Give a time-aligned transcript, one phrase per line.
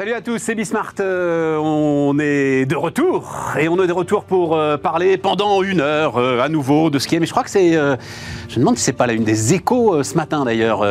[0.00, 0.94] Salut à tous, c'est Bismart.
[1.00, 5.82] Euh, on est de retour et on est de retour pour euh, parler pendant une
[5.82, 7.20] heure euh, à nouveau de ce qui est.
[7.20, 7.72] Mais je crois que c'est.
[7.72, 10.86] je me demande si c'est pas la une des échos ce matin d'ailleurs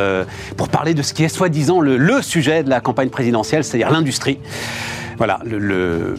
[0.58, 4.38] pour parler de ce qui est soi-disant le, sujet de la campagne présidentielle, c'est-à-dire l'industrie
[5.20, 6.16] voilà, le,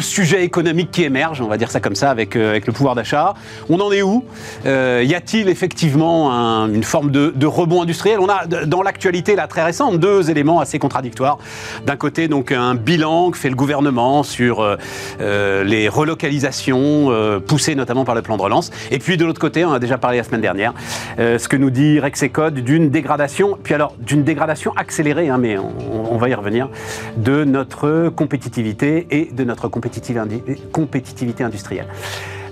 [0.00, 3.34] sujet économique qui émerge, on va dire ça comme ça, avec, euh, le pouvoir d'achat.
[3.68, 4.24] On en est où?
[4.64, 6.30] Euh, Y a-t-il effectivement
[6.66, 8.18] une forme de, rebond industriel?
[8.20, 11.38] On a dans l'actualité là très récente deux éléments assez contradictoires.
[11.84, 17.10] D'un côté, donc un bilan que fait le gouvernement sur euh, les relocalisations
[17.46, 18.70] poussées notamment par le plan de relance.
[18.90, 20.72] Et puis de l'autre côté, on a déjà parlé la semaine dernière,
[21.18, 25.72] ce que nous dit Rexecode d'une dégradation, puis alors d'une dégradation accélérée, hein, mais on,
[26.10, 26.68] on va y revenir,
[27.16, 31.88] de notre compétitivité et de notre compétitivité industrielle.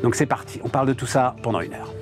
[0.02, 1.92] Donc c'est parti, on parle de tout ça pendant une heure.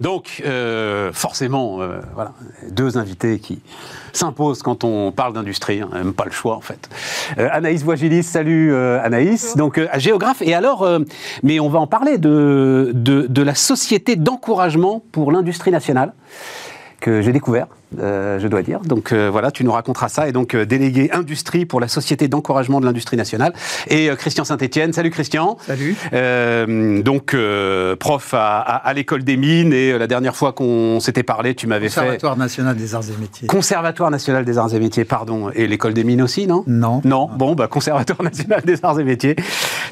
[0.00, 2.32] Donc, euh, forcément, euh, voilà,
[2.70, 3.62] deux invités qui
[4.12, 6.88] s'imposent quand on parle d'industrie, hein, même pas le choix en fait.
[7.38, 10.42] Euh, Anaïs Voigilis, salut Anaïs, donc géographe.
[10.42, 10.88] Et alors,
[11.44, 16.14] mais on va en parler de, de, de la société d'encouragement pour l'industrie nationale
[17.00, 17.68] que j'ai découvert.
[18.00, 18.80] Euh, je dois dire.
[18.80, 20.28] Donc euh, voilà, tu nous raconteras ça.
[20.28, 23.52] Et donc euh, délégué industrie pour la Société d'encouragement de l'industrie nationale.
[23.88, 24.92] Et Christian Saint-Etienne.
[24.92, 25.56] Salut Christian.
[25.66, 25.96] Salut.
[27.02, 27.36] donc
[27.98, 29.72] prof à, l'école des mines.
[29.72, 32.00] Et la dernière fois qu'on s'était parlé, tu m'avais fait...
[32.00, 33.46] Conservatoire national des arts et métiers.
[33.46, 35.50] Conservatoire national des arts et métiers, pardon.
[35.54, 36.64] Et l'école des mines aussi, non?
[36.66, 37.00] Non.
[37.04, 39.36] Non, bon, bah Conservatoire national des arts et métiers.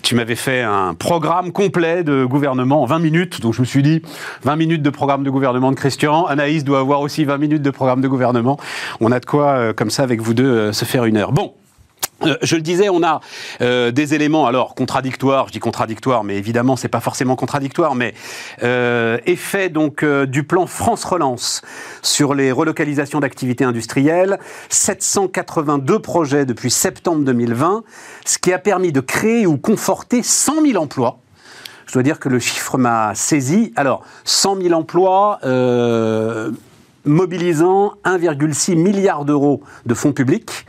[0.03, 3.41] Tu m'avais fait un programme complet de gouvernement en 20 minutes.
[3.41, 4.03] Donc je me suis dit,
[4.45, 6.27] 20 minutes de programme de gouvernement de Christian.
[6.27, 8.59] Anaïs doit avoir aussi 20 minutes de programme de gouvernement.
[9.01, 11.33] On a de quoi, euh, comme ça, avec vous deux, euh, se faire une heure.
[11.33, 11.55] Bon.
[12.23, 13.21] Euh, je le disais, on a
[13.61, 15.47] des éléments alors contradictoires.
[15.47, 17.95] Je dis contradictoires, mais évidemment c'est pas forcément contradictoire.
[17.95, 18.13] Mais
[19.25, 21.63] effet donc du plan France Relance
[22.03, 24.39] sur les relocalisations d'activités industrielles,
[24.69, 27.85] 782 projets depuis septembre 2020,
[28.27, 31.21] ce qui a permis de créer ou conforter 100 000 emplois.
[31.91, 33.73] Je dois dire que le chiffre m'a saisi.
[33.75, 35.41] Alors 100 000 emplois
[37.05, 40.67] mobilisant 1,6 milliard d'euros de fonds publics,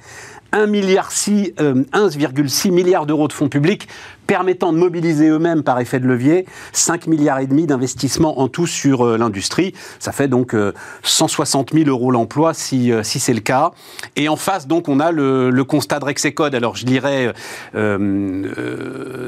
[0.53, 3.87] 1,6 milliard, 1,6 milliard d'euros de fonds publics
[4.31, 8.65] permettant de mobiliser eux-mêmes par effet de levier 5 milliards et demi d'investissements en tout
[8.65, 9.73] sur euh, l'industrie.
[9.99, 10.55] Ça fait donc
[11.03, 13.71] 160 euh, 000 euros l'emploi si, euh, si c'est le cas.
[14.15, 16.55] Et en face, donc, on a le, constat de Rexecode.
[16.55, 17.33] Alors, je lirai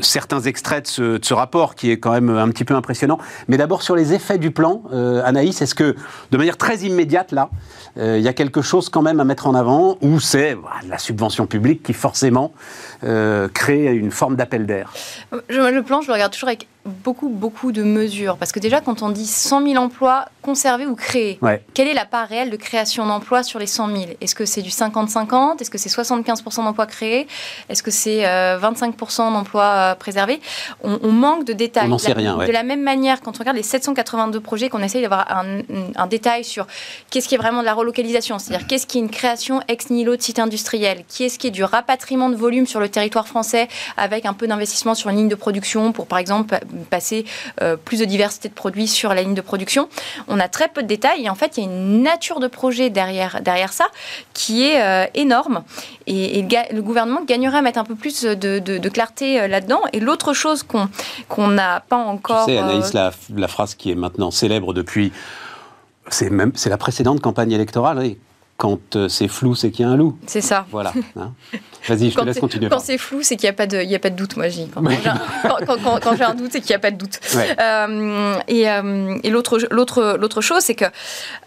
[0.01, 3.17] certains extraits de ce, rapport qui est quand même un petit peu impressionnant.
[3.49, 4.83] Mais d'abord, sur les effets du plan,
[5.25, 5.95] Anaïs, est-ce que,
[6.31, 7.49] de manière très immédiate, là,
[7.97, 11.45] il y a quelque chose quand même à mettre en avant ou c'est la subvention
[11.45, 12.53] publique qui forcément
[13.53, 14.93] crée une forme d'appel d'air.
[15.49, 18.37] Le plan, je le regarde toujours avec beaucoup, beaucoup de mesures.
[18.37, 21.39] Parce que déjà, quand on dit 100 000 emplois conservés ou créés,
[21.73, 24.61] quelle est la part réelle de création d'emplois sur les 100 000 Est-ce que c'est
[24.61, 27.27] du 50-50 Est-ce que c'est 75% d'emplois créés?
[27.69, 30.41] Est-ce que c'est 25% euh, d'emplois euh, préservés?
[30.83, 31.85] On, manque de détails.
[31.85, 32.37] On n'en sait rien.
[32.37, 36.43] De la même manière, quand on regarde les 782 projets, qu'on essaye d'avoir un, détail
[36.43, 36.67] sur
[37.09, 40.15] qu'est-ce qui est vraiment de la relocalisation, c'est-à-dire qu'est-ce qui est une création ex nihilo
[40.15, 44.25] de site industriel, qu'est-ce qui est du rapatriement de volume sur le territoire français avec
[44.25, 47.25] un peu d'investissement sur une ligne de production pour, par exemple, passer
[47.61, 49.89] euh, plus de diversité de produits sur la ligne de production.
[50.27, 52.47] On a très peu de détails et en fait, il y a une nature de
[52.47, 53.85] projet derrière, derrière ça
[54.33, 55.63] qui est euh, énorme.
[56.07, 59.81] Et, le gouvernement gagnerait à mettre un peu plus de, clarté euh, là-dedans.
[59.93, 62.45] Et l'autre chose qu'on n'a pas encore...
[62.45, 65.11] Tu sais, Anaïs, la, la, phrase qui est maintenant célèbre depuis...
[66.09, 68.15] C'est même c'est la précédente campagne électorale.
[68.57, 70.17] Quand c'est flou, c'est qu'il y a un loup.
[70.27, 70.65] C'est ça.
[70.71, 70.93] Voilà.
[71.15, 71.33] Hein.
[71.87, 72.69] Vas-y, je te laisse continuer.
[72.69, 74.47] Quand c'est flou, c'est qu'il n'y a, pas de, il a pas de doute, moi
[74.47, 74.71] je dis.
[74.73, 77.19] Quand, j'ai un doute, c'est qu'il n'y a pas de doute.
[77.59, 80.85] Euh, et, euh, et l'autre chose, c'est que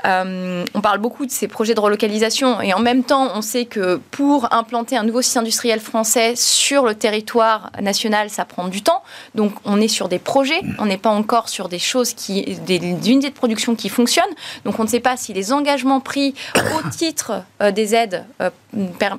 [0.05, 3.65] euh, on parle beaucoup de ces projets de relocalisation et en même temps, on sait
[3.65, 8.83] que pour implanter un nouveau site industriel français sur le territoire national, ça prend du
[8.83, 9.03] temps.
[9.35, 12.77] Donc on est sur des projets, on n'est pas encore sur des choses qui, des,
[12.77, 14.25] unités de production qui fonctionnent.
[14.65, 17.06] Donc on ne sait pas si les engagements pris au titre
[17.73, 18.25] des aides,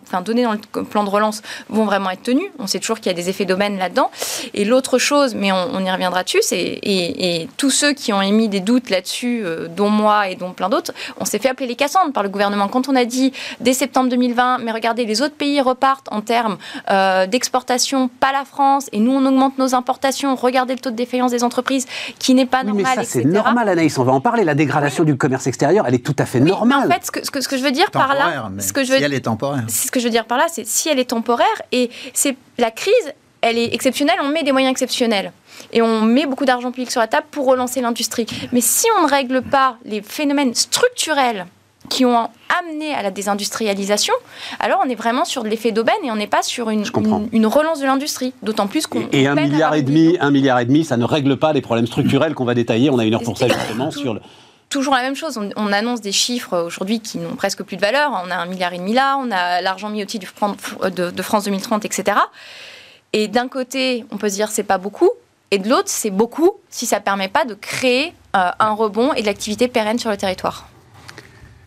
[0.04, 2.50] enfin donnés dans le plan de relance vont vraiment être tenus.
[2.60, 4.12] On sait toujours qu'il y a des effets domaines là-dedans.
[4.54, 8.50] Et l'autre chose, mais on, y reviendra dessus, c'est et, tous ceux qui ont émis
[8.50, 11.76] des doutes là-dessus, euh, dont moi et dont plein d'autres, on s'est fait appeler les
[11.76, 12.68] Cassandres par le gouvernement.
[12.68, 16.58] Quand on a dit dès septembre 2020, mais regardez, les autres pays repartent en termes
[16.90, 20.36] euh, d'exportation, pas la France, et nous on augmente nos importations.
[20.36, 21.86] Regardez le taux de défaillance des entreprises
[22.20, 22.86] qui n'est pas normal.
[22.98, 23.98] Mais ça c'est normal, Anaïs.
[23.98, 24.44] On va en parler.
[24.44, 26.88] La dégradation du commerce extérieur, elle est tout à fait normale.
[26.88, 28.98] En fait, ce que, ce que, je veux dire par là, ce que je veux,
[28.98, 31.10] si elle est temporaire, ce que je veux dire par là, c'est si elle est
[31.10, 35.32] temporaire et c'est la crise elle est exceptionnelle, on met des moyens exceptionnels.
[35.74, 38.26] Et on met beaucoup d'argent public sur la table pour relancer l'industrie.
[38.52, 41.46] Mais si on ne règle pas les phénomènes structurels
[41.90, 42.30] qui ont
[42.62, 44.14] amené à la désindustrialisation,
[44.60, 46.84] alors on est vraiment sur de l'effet d'aubaine et on n'est pas sur une,
[47.32, 48.34] une, relance de l'industrie.
[48.44, 49.08] D'autant plus qu'on.
[49.12, 51.88] Et, un milliard et demi, un milliard et demi, ça ne règle pas les problèmes
[51.88, 52.90] structurels qu'on va détailler.
[52.90, 54.22] On a une heure pour ça justement sur le.
[54.70, 55.40] Toujours la même chose.
[55.56, 58.12] On, annonce des chiffres aujourd'hui qui n'ont presque plus de valeur.
[58.12, 60.28] On a un milliard et demi là, on a l'argent mis au titre
[60.90, 62.18] de, France 2030, etc.
[63.14, 65.10] Et d'un côté, on peut se dire c'est pas beaucoup,
[65.52, 69.14] et de l'autre, c'est beaucoup si ça ne permet pas de créer euh, un rebond
[69.14, 70.68] et de l'activité pérenne sur le territoire.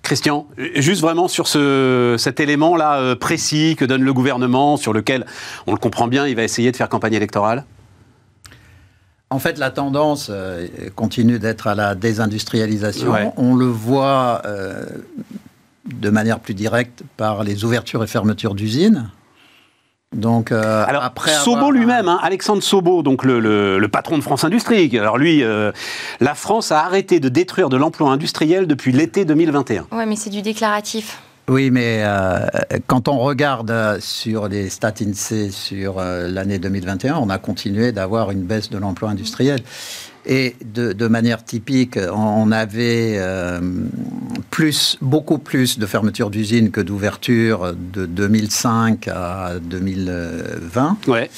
[0.02, 5.24] Christian, juste vraiment sur ce, cet élément-là euh, précis que donne le gouvernement, sur lequel,
[5.66, 7.64] on le comprend bien, il va essayer de faire campagne électorale?
[9.30, 10.66] En fait, la tendance euh,
[10.96, 13.32] continue d'être à la désindustrialisation.
[13.36, 14.42] On le voit
[15.86, 19.10] de manière plus directe par les ouvertures et fermetures d'usines.
[20.14, 24.98] Donc, euh, alors après Sobo lui-même, hein, Alexandre Sobo, donc le, patron de France Industrie.
[24.98, 25.70] Alors lui, euh,
[26.18, 29.86] la France a arrêté de détruire de l'emploi industriel depuis l'été 2021.
[29.92, 31.22] Ouais, mais c'est du déclaratif.
[31.50, 32.46] Oui, mais euh,
[32.86, 38.44] quand on regarde sur les stats INSEE sur l'année 2021, on a continué d'avoir une
[38.44, 39.60] baisse de l'emploi industriel.
[40.26, 43.58] Et de, manière typique, on avait euh,
[44.50, 50.98] plus, beaucoup plus de fermetures d'usines que d'ouvertures de 2005 à 2020.
[51.08, 51.30] Ouais.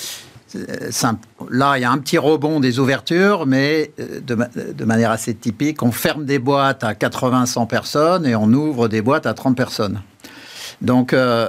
[1.50, 4.36] Là, il y a un petit rebond des ouvertures, mais euh, de,
[4.72, 9.02] de, manière assez typique, on ferme des boîtes à 80-100 personnes et on ouvre des
[9.02, 10.00] boîtes à 30 personnes.
[10.82, 11.48] Donc euh,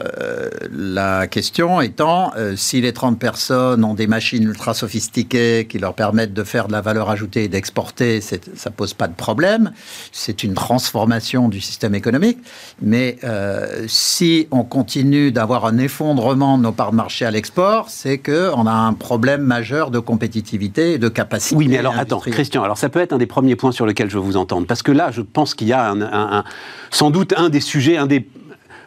[0.72, 5.96] la question étant, euh, si les 30 personnes ont des machines ultra sophistiquées qui leur
[5.96, 9.72] permettent de faire de la valeur ajoutée et d'exporter, ça pose pas de problème.
[10.12, 12.38] C'est une transformation du système économique.
[12.80, 17.90] Mais euh, si on continue d'avoir un effondrement de nos parts de marché à l'export,
[17.90, 21.56] c'est qu'on a un problème majeur de compétitivité et de capacité.
[21.56, 24.12] Oui, mais alors attends, Christian, alors ça peut être un des premiers points sur lesquels
[24.12, 24.68] je veux vous entendre.
[24.68, 26.44] Parce que là, je pense qu'il y a un,
[26.92, 28.28] sans doute un des sujets, un des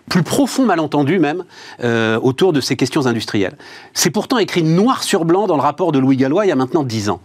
[0.08, 1.44] plus profond malentendu même
[1.82, 3.56] euh, autour de ces questions industrielles.
[3.94, 6.56] C'est pourtant écrit noir sur blanc dans le rapport de Louis Gallois il y a
[6.56, 7.20] maintenant dix ans.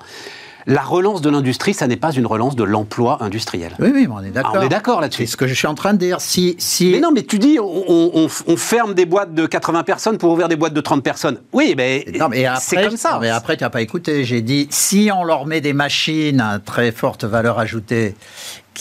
[0.67, 3.75] La relance de l'industrie, ça n'est pas une relance de l'emploi industriel.
[3.79, 4.53] Oui, oui, on est d'accord.
[4.55, 5.25] Ah, on est d'accord là-dessus.
[5.25, 6.21] C'est ce que je suis en train de dire.
[6.21, 6.91] Si, si...
[6.91, 10.55] Mais non, mais tu dis, on, ferme des boîtes de 80 personnes pour ouvrir des
[10.55, 11.39] boîtes de 30 personnes.
[11.51, 13.17] Oui, mais, mais c'est comme ça.
[13.19, 14.23] mais après, tu n'as pas écouté.
[14.23, 18.15] J'ai dit, si on leur met des machines à très forte valeur ajoutée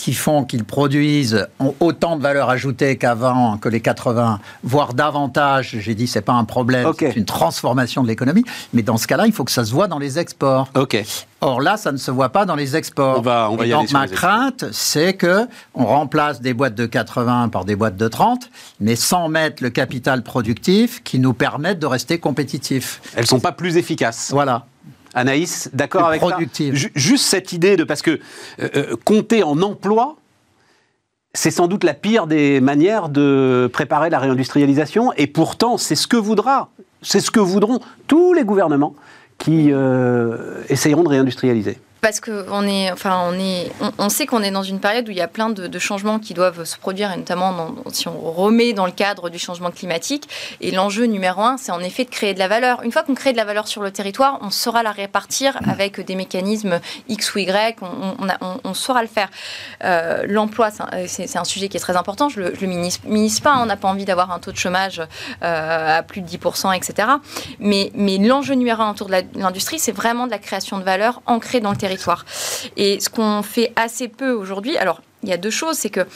[0.01, 1.47] qui font qu'ils produisent
[1.79, 5.75] autant de valeur ajoutée qu'avant, que les 80, voire davantage.
[5.79, 8.43] J'ai dit c'est pas un problème, c'est une transformation de l'économie.
[8.73, 10.69] Mais dans ce cas-là, il faut que ça se voit dans les exports.
[10.73, 10.97] Ok.
[11.41, 13.19] Or là, ça ne se voit pas dans les exports.
[13.19, 16.87] On va, on va y donc ma crainte, c'est que on remplace des boîtes de
[16.87, 18.49] 80 par des boîtes de 30,
[18.79, 23.01] mais sans mettre le capital productif qui nous permette de rester compétitifs.
[23.15, 24.29] Elles sont pas plus efficaces.
[24.31, 24.65] Voilà.
[25.13, 26.37] Anaïs, d'accord avec ça
[26.95, 28.11] Juste cette idée de parce que
[28.59, 30.15] euh, euh, compter en emploi,
[31.33, 36.07] c'est sans doute la pire des manières de préparer la réindustrialisation, et pourtant c'est ce
[36.07, 36.69] que voudra,
[37.01, 38.95] c'est ce que voudront tous les gouvernements
[39.37, 41.79] qui euh, essayeront de réindustrialiser.
[42.01, 45.17] Parce qu'on est, enfin, on est, on, sait qu'on est dans une période où il
[45.17, 48.87] y a plein de, changements qui doivent se produire, et notamment si on remet dans
[48.87, 50.27] le cadre du changement climatique.
[50.61, 52.81] Et l'enjeu numéro un, c'est en effet de créer de la valeur.
[52.81, 55.99] Une fois qu'on crée de la valeur sur le territoire, on saura la répartir avec
[56.01, 57.77] des mécanismes X ou Y.
[58.63, 59.29] On, saura le faire.
[59.83, 60.69] Euh, l'emploi,
[61.05, 62.29] c'est un sujet qui est très important.
[62.29, 63.57] Je le, le minimise, pas.
[63.59, 65.01] On n'a pas envie d'avoir un taux de chômage
[65.43, 67.09] euh, à plus de 10%, etc.
[67.59, 71.59] Mais l'enjeu numéro un autour de l'industrie, c'est vraiment de la création de valeur ancrée
[71.59, 71.90] dans le territoire
[72.77, 76.07] et ce qu'on fait assez peu aujourd'hui, alors il y a deux choses, c'est que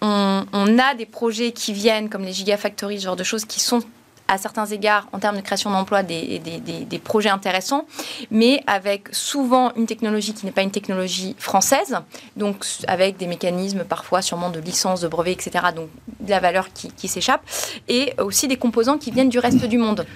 [0.00, 3.82] on, a des projets qui viennent comme les gigafactories, ce genre de choses qui sont
[4.28, 7.84] à certains égards, en termes de création d'emplois, des, des, projets intéressants,
[8.30, 11.98] mais avec souvent une technologie qui n'est pas une technologie française,
[12.36, 16.68] donc avec des mécanismes parfois sûrement de licence, de brevet, etc., donc de la valeur
[16.72, 17.42] qui s'échappe,
[17.88, 20.06] et aussi des composants qui viennent du reste du monde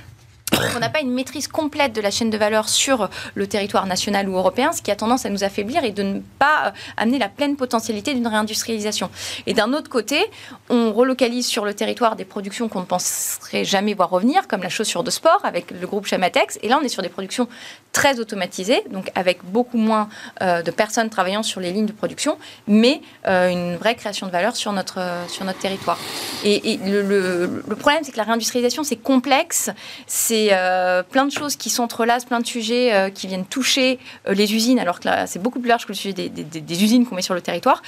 [0.76, 4.28] on n'a pas une maîtrise complète de la chaîne de valeur sur le territoire national
[4.28, 7.18] ou européen, ce qui a tendance à nous affaiblir et de ne pas euh, amener
[7.18, 9.10] la pleine potentialité d'une réindustrialisation?
[9.46, 10.24] Et d'un autre côté,
[10.68, 14.68] on relocalise sur le territoire des productions qu'on ne penserait jamais voir revenir, comme la
[14.68, 16.58] chaussure de sport avec le groupe Chamatex.
[16.62, 17.48] Et là, on est sur des productions
[17.92, 20.08] très automatisées, donc avec beaucoup moins
[20.42, 22.36] euh, de personnes travaillant sur les lignes de production,
[22.66, 25.98] mais euh, une vraie création de valeur sur notre, sur notre territoire.
[26.44, 29.70] Et, le, le problème, c'est que la réindustrialisation, c'est complexe,
[30.06, 33.98] c'est c'est plein de choses qui s'entrelacent, plein de sujets qui viennent toucher
[34.28, 37.14] les usines, alors que là, c'est beaucoup plus large que le sujet des, usines qu'on
[37.14, 37.82] met sur le territoire.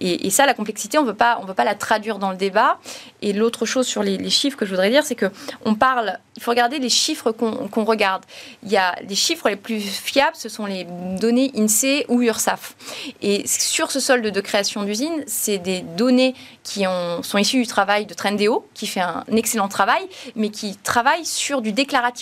[0.00, 2.78] Et, ça, la complexité, on ne veut pas la traduire dans le débat.
[3.22, 5.30] Et l'autre chose sur les, chiffres que je voudrais dire, c'est que
[5.64, 8.24] on parle, il faut regarder les chiffres qu'on regarde.
[8.62, 10.86] Il y a les chiffres les plus fiables, ce sont les
[11.18, 12.74] données INSEE ou URSAF.
[13.22, 17.66] Et sur ce solde de création d'usines, c'est des données qui ont, sont issues du
[17.66, 20.02] travail de Trendéo, qui fait un excellent travail,
[20.34, 21.72] mais qui travaille sur du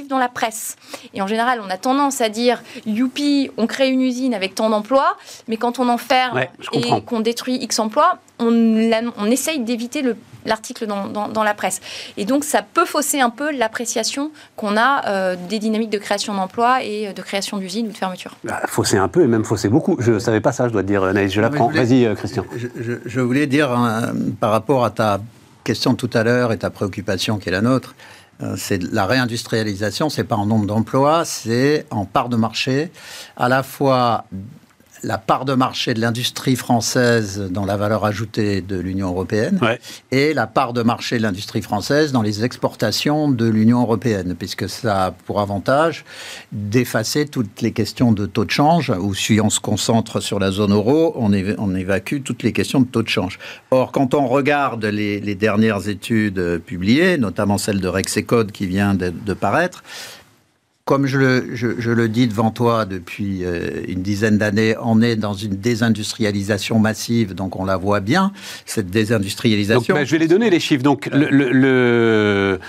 [0.08, 0.76] dans la presse.
[1.14, 4.70] Et en général, on a tendance à dire, youpi, on crée une usine avec tant
[4.70, 5.16] d'emplois,
[5.48, 6.40] mais quand on enferme
[6.72, 8.50] et qu'on détruit X emplois, on,
[9.18, 10.02] on essaye d'éviter
[10.44, 11.80] l'article dans, dans, la presse.
[12.16, 16.34] Et donc, ça peut fausser un peu l'appréciation qu'on a euh, des dynamiques de création
[16.34, 18.36] d'emplois et de création d'usines ou de fermeture.
[18.42, 19.96] Bah, fausser un peu et même fausser beaucoup.
[20.00, 21.32] Je ne savais pas ça, je dois te dire, Naïs.
[21.32, 21.68] Je l'apprends.
[21.68, 22.44] Vas-y, euh, Christian.
[22.56, 25.20] Je, voulais dire, hein, par rapport à ta
[25.62, 28.21] question tout à l'heure et ta préoccupation qui est la nôtre, euh,
[28.56, 32.90] c'est la réindustrialisation, c'est pas en nombre d'emplois, c'est en part de marché,
[33.36, 34.24] à la fois
[35.02, 39.58] la part de marché de l'industrie française dans la valeur ajoutée de l'Union européenne
[40.10, 44.68] et la part de marché de l'industrie française dans les exportations de l'Union européenne, puisque
[44.68, 46.04] ça a pour avantage
[46.52, 50.50] d'effacer toutes les questions de taux de change, ou si on se concentre sur la
[50.50, 51.32] zone euro, on,
[51.74, 53.38] évacue toutes les questions de taux de change.
[53.70, 59.34] Or, quand on regarde les, dernières études publiées, notamment celle de Rexecode qui vient de
[59.34, 59.82] paraître,
[60.92, 65.56] comme je le, dis devant toi depuis euh, une dizaine d'années, on est dans une
[65.56, 68.30] désindustrialisation massive, donc on la voit bien,
[68.66, 69.94] cette désindustrialisation.
[69.94, 70.82] Ben, je vais les donner les chiffres.
[70.82, 72.60] Donc le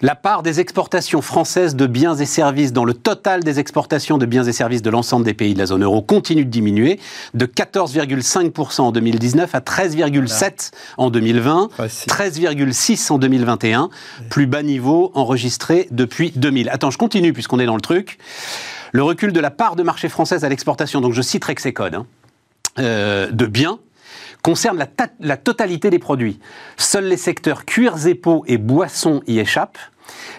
[0.00, 4.26] la part des exportations françaises de biens et services dans le total des exportations de
[4.26, 7.00] biens et services de l'ensemble des pays de la zone euro continue de diminuer
[7.34, 13.90] de 14,5% en 2019 à 13,7% en 2020, 13,6% en 2021,
[14.30, 16.68] plus bas niveau enregistré depuis 2000.
[16.70, 18.18] Attends, je continue puisqu'on est dans le truc.
[18.92, 22.06] Le recul de la part de marché française à l'exportation, donc je cite Rexecode, hein,
[22.78, 23.78] euh, de biens
[24.42, 24.86] concerne
[25.20, 26.38] la, totalité des produits.
[26.76, 29.78] Seuls les secteurs cuirs et peaux et boissons y échappent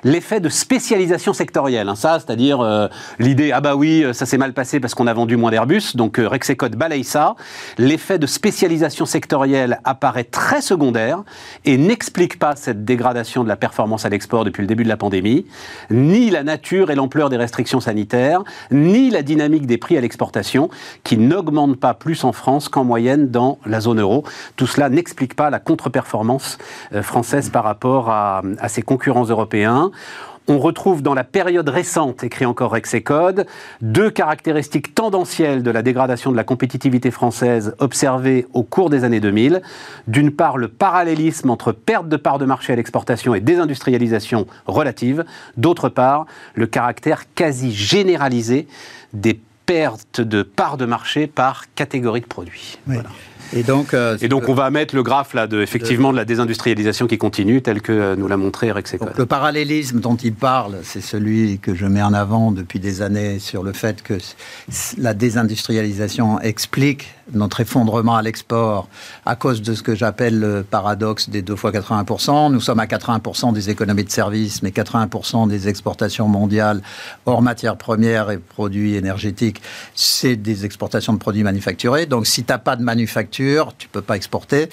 [0.04, 1.90] l'effet de spécialisation sectorielle.
[1.90, 2.88] Hein, ça, c'est-à-dire euh,
[3.20, 6.20] l'idée, ah bah oui, ça s'est mal passé parce qu'on a vendu moins d'Airbus, donc
[6.20, 7.36] euh, Rexecode balaye ça.
[7.78, 11.24] L'effet de spécialisation sectorielle apparaît très secondaire
[11.66, 14.98] et n'explique pas cette dégradation de la performance à l'export depuis le début de la
[14.98, 15.46] pandémie,
[15.90, 20.70] ni la nature et l'ampleur des restrictions sanitaires, ni la dynamique des prix à l'exportation,
[21.04, 24.24] qui n'augmentent pas plus en France qu'en moyenne dans la zone euro.
[24.56, 26.58] Tout cela n'explique pas la contre-performance
[26.94, 29.59] euh, française par rapport à, à ses concurrents européens
[30.50, 33.46] on retrouve dans la période récente, écrit encore Rexecode,
[33.82, 39.20] deux caractéristiques tendancielles de la dégradation de la compétitivité française observées au cours des années
[39.20, 39.62] 2000.
[40.08, 45.24] D'une part, le parallélisme entre perte de part de marché à l'exportation et désindustrialisation relative.
[45.56, 46.26] D'autre part,
[46.56, 48.68] le caractère quasi généralisé
[49.14, 52.80] des pertes de part de marché par catégorie de produits.
[53.54, 56.26] Et donc, euh, et donc on va mettre le graphe là de effectivement de la
[56.26, 59.14] désindustrialisation qui continue, tel que nous l'a montré Rexecode.
[59.18, 63.40] Le parallélisme dont il parle, c'est celui que je mets en avant depuis des années
[63.40, 64.16] sur le fait que
[64.98, 68.88] la désindustrialisation explique notre effondrement à l'export
[69.26, 72.52] à cause de ce que j'appelle le paradoxe des deux fois 80%.
[72.52, 76.82] Nous sommes à 80% des économies de services, mais 80% des exportations mondiales
[77.26, 79.62] hors matières premières et produits énergétiques,
[79.96, 82.06] c'est des exportations de produits manufacturés.
[82.06, 84.70] Donc si tu n'as pas de manufacture, tu peux pas exporter.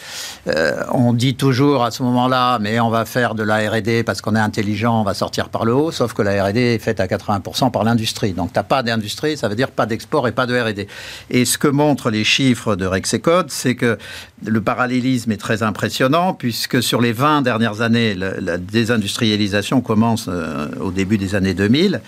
[0.48, 4.20] Euh, on dit toujours à ce moment-là, mais on va faire de la R&D parce
[4.20, 7.00] qu'on est intelligent, on va sortir par le haut, sauf que la R&D est faite
[7.00, 8.32] à 80% par l'industrie.
[8.32, 10.88] Donc tu n'as pas d'industrie, ça veut dire pas d'export et pas de R&D.
[11.30, 13.98] Et ce que montrent les chiffres de Rexecode, c'est que
[14.44, 20.68] le parallélisme est très impressionnant, puisque sur les 20 dernières années, la, désindustrialisation commence euh,
[20.80, 22.00] au début des années 2000.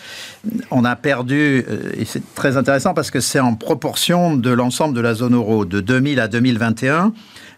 [0.71, 4.95] On a perdu, euh, et c'est très intéressant parce que c'est en proportion de l'ensemble
[4.95, 7.12] de la zone euro, de 2000 à 2021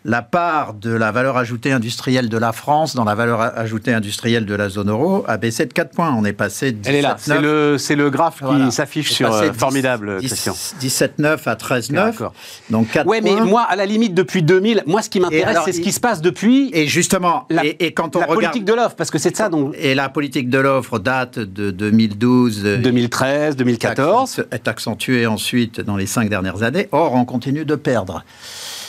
[0.04, 4.46] la part de la valeur ajoutée industrielle de la France dans la valeur ajoutée industrielle
[4.46, 6.14] de la zone euro a baissé de 4 points.
[6.16, 9.52] On est passé de Elle est là, c'est le, le graphe qui s'affiche sur euh,
[9.52, 12.30] Formidable, 17,9 à 13,9.
[12.70, 15.72] Donc 4 ouais, mais moi, à la limite, depuis 2000, moi, ce qui m'intéresse, c'est
[15.72, 16.70] ce qui se passe depuis.
[16.72, 19.48] Et justement, la, et, quand on la politique de l'offre, parce que c'est de ça
[19.48, 19.74] donc.
[19.78, 22.62] Et la politique de l'offre date de 2012.
[22.62, 24.44] 2013, 2014.
[24.50, 26.88] Est accentuée ensuite dans les 5 dernières années.
[26.92, 28.24] Or, on continue de perdre.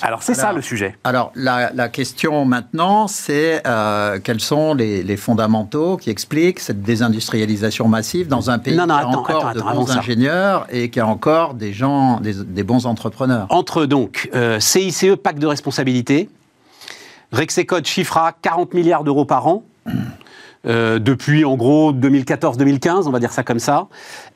[0.01, 0.95] Alors c'est ça le sujet.
[1.03, 8.27] Alors la, question maintenant, c'est euh, quels sont les, fondamentaux qui expliquent cette désindustrialisation massive
[8.27, 12.19] dans un pays qui a encore de bons ingénieurs et qui a encore des gens,
[12.19, 13.47] des, bons entrepreneurs.
[13.49, 16.29] Entre donc euh, CICE, pacte de responsabilité,
[17.31, 19.63] Rexecode chiffra 40 milliards d'euros par an.
[20.67, 23.87] euh, depuis en gros 2014-2015, on va dire ça comme ça,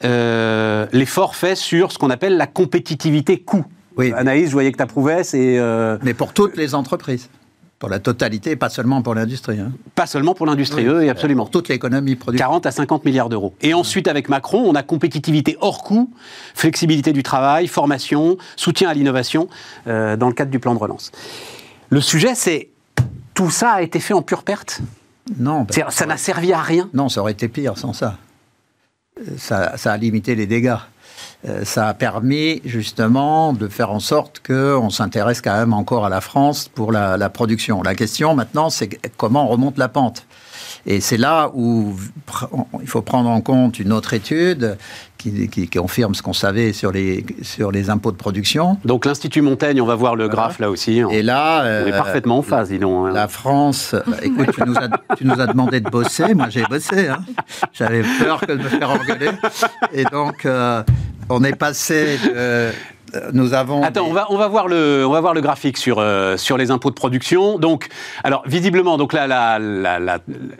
[0.03, 3.65] euh, l'effort fait sur ce qu'on appelle la compétitivité coût.
[3.97, 4.13] Oui.
[4.15, 5.57] Anaïs, je voyais que tu approuvais, c'est...
[5.57, 7.29] Euh, Mais pour toutes les entreprises
[7.77, 9.59] pour la totalité, pas seulement pour l'industrie.
[9.59, 9.73] Hein.
[9.95, 11.43] Pas seulement pour l'industrie, oui, absolument.
[11.43, 12.39] Pour toute l'économie productive.
[12.39, 13.53] 40 à 50 milliards d'euros.
[13.61, 16.09] Et ensuite, avec Macron, on a compétitivité hors coût,
[16.53, 19.49] flexibilité du travail, formation, soutien à l'innovation
[19.85, 21.11] dans le cadre du plan de relance.
[21.89, 22.69] Le sujet, c'est
[23.35, 24.81] tout ça a été fait en pure perte?
[25.37, 25.67] Non.
[25.89, 26.89] ça n'a servi à rien?
[26.93, 28.17] Non, ça aurait été pire sans ça.
[29.37, 30.75] Ça, a limité les dégâts.
[31.47, 36.09] Euh, ça a permis justement de faire en sorte qu'on s'intéresse quand même encore à
[36.09, 37.81] la France pour la production.
[37.83, 40.25] La question maintenant, c'est comment on remonte la pente?
[40.85, 41.95] Et c'est là où
[42.81, 44.77] il faut prendre en compte une autre étude
[45.17, 48.77] qui, confirme ce qu'on savait sur les, sur les impôts de production.
[48.85, 51.01] Donc l'Institut Montaigne, on va voir le graphe là aussi.
[51.11, 51.61] Et là...
[51.61, 53.07] On est euh, parfaitement en phase, dis donc.
[53.07, 53.13] Hein.
[53.13, 53.95] La France...
[54.21, 57.07] écoute, tu nous, as, tu nous, as, demandé de bosser, moi j'ai bossé.
[57.07, 57.19] Hein.
[57.73, 59.31] J'avais peur que de me faire engueuler.
[59.93, 60.83] Et donc, euh,
[61.29, 62.71] on est passé de
[63.33, 63.83] nous avons.
[63.83, 66.57] Attends, on, va, on, va voir le, on va voir le graphique sur, euh, sur
[66.57, 67.59] les impôts de production.
[67.59, 67.87] Donc,
[68.23, 70.19] alors, visiblement, donc là, la, la, la,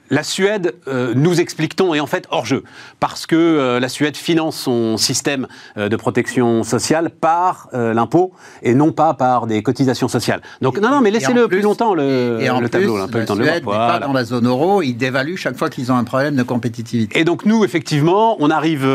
[0.09, 2.63] la Suède, euh, nous explique-t-on, est en fait hors jeu.
[2.99, 8.31] Parce que euh, la Suède finance son système de protection sociale par l'impôt
[8.63, 10.41] et non pas par des cotisations sociales.
[10.61, 12.97] Donc, non, non, mais laissez-le plus, longtemps, le, et, le tableau.
[12.97, 15.95] Là, la Suède n'est pas dans la zone euro, ils dévaluent chaque fois qu'ils ont
[15.95, 17.19] un problème de compétitivité.
[17.19, 18.87] Et donc, nous, effectivement, on arrive,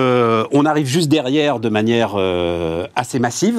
[0.52, 2.16] on arrive juste derrière de manière
[2.96, 3.49] assez massive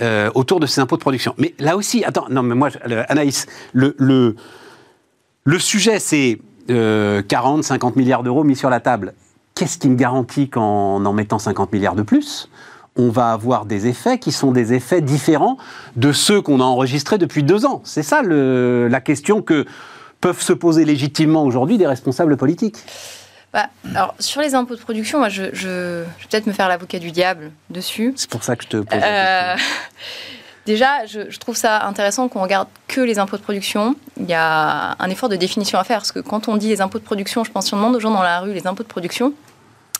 [0.00, 1.34] euh, autour de ces impôts de production.
[1.38, 2.70] Mais là aussi, attends, non, mais moi,
[3.08, 6.38] Anaïs, le, le, sujet, c'est
[6.68, 9.14] 40, euh, 50 milliards d'euros mis sur la table.
[9.54, 12.48] Qu'est-ce qui me garantit qu'en en mettant 50 milliards de plus,
[12.96, 15.56] on va avoir des effets qui sont des effets différents
[15.96, 17.80] de ceux qu'on a enregistrés depuis deux ans?
[17.84, 19.66] C'est ça la question que
[20.20, 22.78] peuvent se poser légitimement aujourd'hui des responsables politiques.
[23.52, 27.10] Bah, alors, sur les impôts de production, moi, je, vais peut-être me faire l'avocat du
[27.10, 28.14] diable dessus.
[28.16, 29.00] C'est pour ça que je te pose.
[29.02, 29.56] Euh,
[30.66, 33.94] déjà, je, trouve ça intéressant qu'on regarde que les impôts de production.
[34.16, 36.80] Il y a un effort de définition à faire, parce que quand on dit les
[36.80, 38.84] impôts de production, je pense si on demande aux gens dans la rue les impôts
[38.84, 39.34] de production,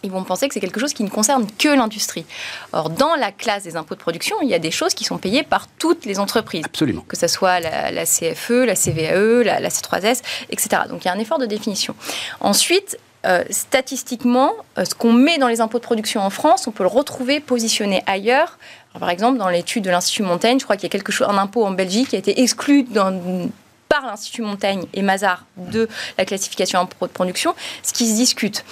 [0.02, 2.24] ils vont penser que c'est quelque chose qui ne concerne que l'industrie.
[2.72, 5.18] Or, dans la classe des impôts de production, il y a des choses qui sont
[5.18, 6.64] payées par toutes les entreprises.
[6.64, 7.04] Absolument.
[7.06, 10.82] Que ce soit la, CFE, la CVAE, la, la, C3S, etc.
[10.88, 11.94] Donc, il y a un effort de définition.
[12.40, 16.72] Ensuite, euh, statistiquement, euh, ce qu'on met dans les impôts de production en France, on
[16.72, 18.58] peut le retrouver positionné ailleurs.
[18.98, 21.38] par exemple, dans l'étude de l'Institut Montaigne, je crois qu'il y a quelque chose, un
[21.38, 26.80] impôt en Belgique qui a été exclu par l'Institut Montaigne et Mazar de la classification
[26.80, 27.54] impôt de production,
[27.84, 28.64] ce qui se discute.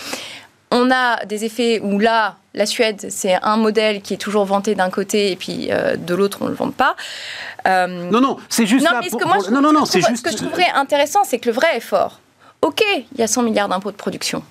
[0.72, 4.74] On a des effets où là, la Suède, c'est un modèle qui est toujours vanté
[4.74, 6.96] d'un côté et puis euh, de l'autre, on ne le vante pas.
[7.66, 8.84] non, non, c'est juste.
[8.84, 11.48] Non, mais ce que moi, non, non, non, ce que je trouverais intéressant, c'est que
[11.48, 12.18] le vrai effort,
[12.62, 14.42] Ok, il y a 100 milliards d'impôts de production.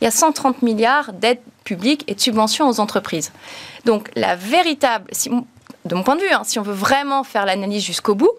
[0.00, 3.32] Il y a 130 milliards d'aides publiques et de subventions aux entreprises.
[3.84, 5.10] Donc la véritable,
[5.84, 8.32] de mon point de vue, hein, si on veut vraiment faire l'analyse jusqu'au bout,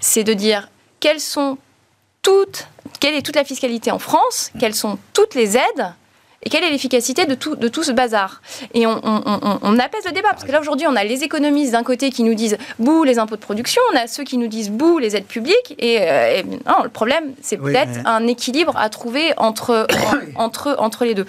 [0.00, 0.68] c'est de dire
[1.00, 1.58] quelles sont
[2.22, 2.68] toutes,
[3.00, 5.94] quelle est toute la fiscalité en France, quelles sont toutes les aides
[6.44, 8.42] et quelle est l'efficacité de tout, de tout ce bazar?
[8.74, 8.96] Et on,
[9.78, 12.34] apaise le débat, parce que là aujourd'hui, on a les économistes d'un côté qui nous
[12.34, 15.26] disent bouh les impôts de production, on a ceux qui nous disent bouh les aides
[15.26, 19.86] publiques, et, euh, non, le problème, c'est peut-être un équilibre à trouver entre,
[20.34, 21.26] entre, entre les deux.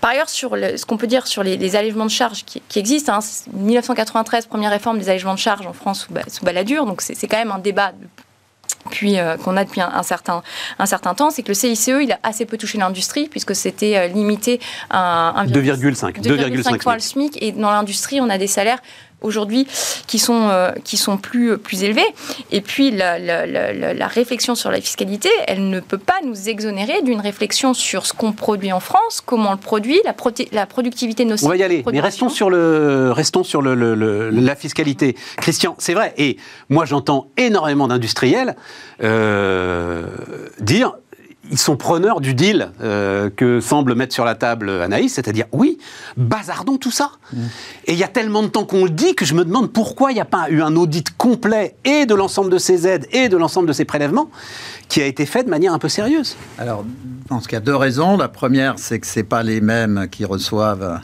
[0.00, 3.12] Par ailleurs, sur ce qu'on peut dire sur les, les allègements de charges qui, existent,
[3.12, 3.20] hein,
[3.52, 7.38] 1993, première réforme des allègements de charges en France sous, sous baladure, donc c'est quand
[7.38, 7.92] même un débat
[8.90, 10.42] puis euh, qu'on a depuis un, certain,
[10.78, 13.96] un certain temps, c'est que le CICE, il a assez peu touché l'industrie, puisque c'était
[13.96, 17.42] euh, limité à 2,5 2,5 fois le SMIC.
[17.42, 18.80] Et dans l'industrie, on a des salaires
[19.24, 19.66] aujourd'hui
[20.06, 22.06] qui sont, euh, qui sont plus, plus élevés.
[22.52, 27.02] Et puis, la, la, la, réflexion sur la fiscalité, elle ne peut pas nous exonérer
[27.02, 30.14] d'une réflexion sur ce qu'on produit en France, comment on le produit, la,
[30.52, 34.30] la productivité de nos On va y aller, mais restons sur, le, restons sur le,
[34.30, 35.16] la fiscalité.
[35.36, 36.36] Christian, c'est vrai, et
[36.68, 38.56] moi j'entends énormément d'industriels
[39.02, 40.06] euh,
[40.60, 40.94] dire
[41.50, 45.78] ils sont preneurs du deal euh, que semble mettre sur la table Anaïs, c'est-à-dire oui,
[46.16, 47.12] bazardons tout ça.
[47.32, 47.42] Mm.
[47.86, 50.12] Et il y a tellement de temps qu'on le dit que je me demande pourquoi
[50.12, 53.28] il n'y a pas eu un audit complet et de l'ensemble de ces aides et
[53.28, 54.30] de l'ensemble de ces prélèvements
[54.88, 56.36] qui a été fait de manière un peu sérieuse.
[56.58, 56.84] Alors,
[57.22, 58.16] je pense qu'il y a deux raisons.
[58.16, 61.00] La première, c'est que ce pas les mêmes qui reçoivent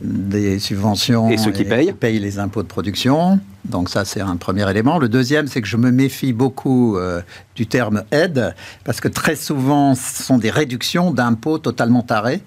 [0.00, 1.86] des subventions et ceux qui payent.
[1.86, 3.40] qui payent les impôts de production.
[3.64, 4.98] Donc ça, c'est un premier élément.
[4.98, 7.22] Le deuxième, c'est que je me méfie beaucoup euh,
[7.54, 12.42] du terme aide, parce que très souvent, ce sont des réductions d'impôts totalement tarés.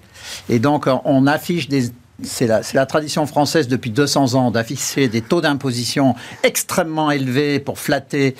[0.48, 1.90] Et donc, on affiche des
[2.22, 8.36] c'est la, tradition française depuis 200 ans d'afficher des taux d'imposition extrêmement élevés pour flatter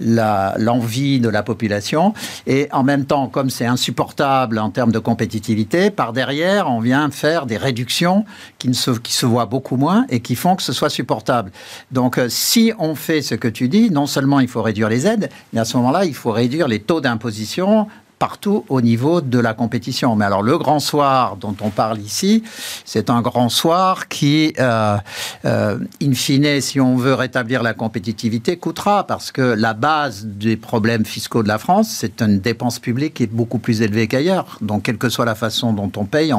[0.00, 2.14] l'envie de la population.
[2.46, 7.10] Et en même temps, comme c'est insupportable en termes de compétitivité, par derrière, on vient
[7.10, 8.24] faire des réductions
[8.58, 11.50] qui, ne se, qui se voient beaucoup moins et qui font que ce soit supportable.
[11.90, 15.06] Donc, euh, si on fait ce que tu dis, non seulement il faut réduire les
[15.06, 17.88] aides, mais à ce moment-là, il faut réduire les taux d'imposition
[18.22, 20.14] partout au niveau de la compétition.
[20.14, 22.44] Mais alors le grand soir dont on parle ici,
[22.84, 24.96] c'est un grand soir qui, euh,
[25.44, 30.56] euh, in fine, si on veut rétablir la compétitivité, coûtera parce que la base des
[30.56, 34.56] problèmes fiscaux de la France, c'est une dépense publique qui est beaucoup plus élevée qu'ailleurs.
[34.60, 36.32] Donc quelle que soit la façon dont on paye,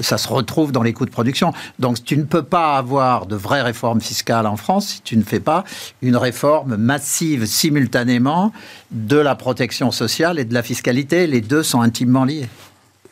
[0.00, 1.52] ça se retrouve dans les coûts de production.
[1.80, 5.24] Donc tu ne peux pas avoir de vraies réformes fiscales en France si tu ne
[5.24, 5.64] fais pas
[6.00, 8.52] une réforme massive simultanément
[8.92, 10.91] de la protection sociale et de la fiscalité.
[10.92, 12.48] Les deux sont intimement liés.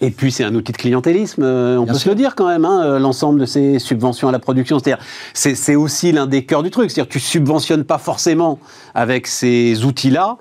[0.02, 2.64] Et puis c'est un outil de clientélisme, euh, on peut se le dire quand même,
[2.64, 4.78] hein, euh, l'ensemble de ces subventions à la production.
[4.78, 6.90] C'est-à-dire, c'est aussi l'un des cœurs du truc.
[6.90, 8.58] C'est-à-dire, tu subventionnes pas forcément
[8.94, 10.38] avec ces outils-là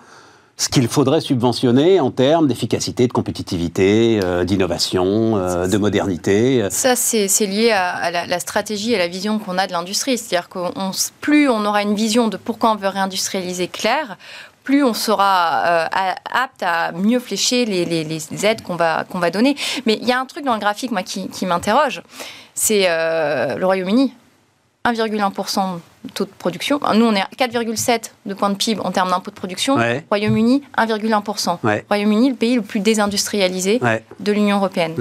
[0.55, 6.67] ce qu'il faudrait subventionner en termes d'efficacité, de compétitivité, euh, d'innovation, de modernité.
[6.69, 10.17] Ça, c'est lié à, la, la, stratégie et à la vision qu'on a de l'industrie.
[10.17, 10.59] C'est-à-dire que
[11.21, 14.17] plus on aura une vision de pourquoi on veut réindustrialiser claire,
[14.63, 19.55] plus on sera euh, apte à mieux flécher les, aides qu'on va, qu'on va donner.
[19.85, 22.01] Mais il y a un truc dans le graphique moi, qui, m'interroge,
[22.53, 24.13] c'est euh, le Royaume-Uni.
[24.85, 26.79] 1,1% de taux de production.
[26.95, 29.77] Nous, on est à 4,7 de points de PIB en termes d'impôt de production.
[30.09, 31.83] Royaume-Uni, 1,1%.
[31.89, 33.79] Royaume-Uni, le pays le plus désindustrialisé
[34.19, 34.95] de l'Union européenne.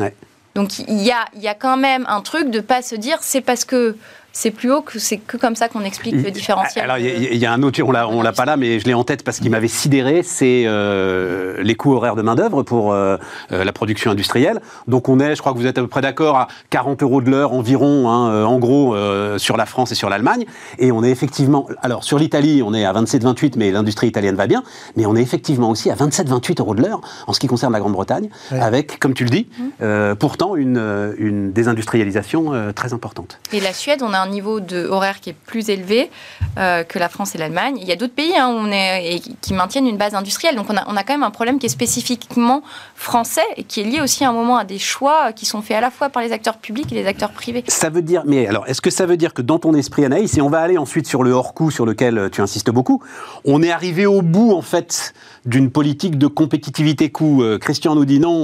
[0.55, 3.19] Donc il y a, y a quand même un truc de ne pas se dire
[3.21, 3.97] c'est parce que
[4.33, 6.85] c'est plus haut que c'est que comme ça qu'on explique le différentiel.
[6.85, 8.95] Alors il y, a un autre, on l'a, on l'a pas là, mais je l'ai
[8.95, 12.93] en tête parce qu'il m'avait sidéré, c'est euh, les coûts horaires de main d'œuvre pour
[12.93, 13.17] euh,
[13.53, 14.61] euh, la production industrielle.
[14.87, 17.21] Donc on est, je crois que vous êtes à peu près d'accord, à 40 euros
[17.21, 18.95] de l'heure environ, hein, en gros,
[19.39, 20.45] sur la France et sur l'Allemagne.
[20.79, 24.47] Et on est effectivement, alors sur l'Italie, on est à 27-28, mais l'industrie italienne va
[24.47, 24.63] bien.
[24.97, 27.81] Mais on est effectivement aussi à 27-28 euros de l'heure en ce qui concerne la
[27.81, 30.15] Grande-Bretagne, avec, comme tu le dis, mmh.
[30.17, 33.41] pourtant une, une désindustrialisation très importante.
[33.53, 36.11] Et la Suède, on a un niveau de horaire qui est plus élevé
[36.59, 37.79] euh, que la France et l'Allemagne.
[37.81, 40.57] Il y a d'autres pays hein, où on est, et qui maintiennent une base industrielle.
[40.57, 42.63] Donc on a, on a, quand même un problème qui est spécifiquement
[42.95, 45.77] français et qui est lié aussi à un moment à des choix qui sont faits
[45.77, 47.65] à la fois par les acteurs publics et les acteurs privés.
[47.69, 50.37] Ça veut dire, mais alors, est-ce que ça veut dire que dans ton esprit, Anaïs,
[50.37, 53.03] et on va aller ensuite sur le hors-coût sur lequel euh, tu insistes beaucoup,
[53.45, 55.15] on est arrivé au bout en fait
[55.45, 57.43] d'une politique de compétitivité coût.
[57.43, 58.39] Euh, Christian nous dit non,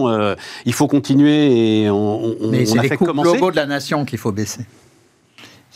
[0.65, 4.19] il faut continuer et on, on, mais c'est les coûts globaux de la nation qu'il
[4.19, 4.65] faut baisser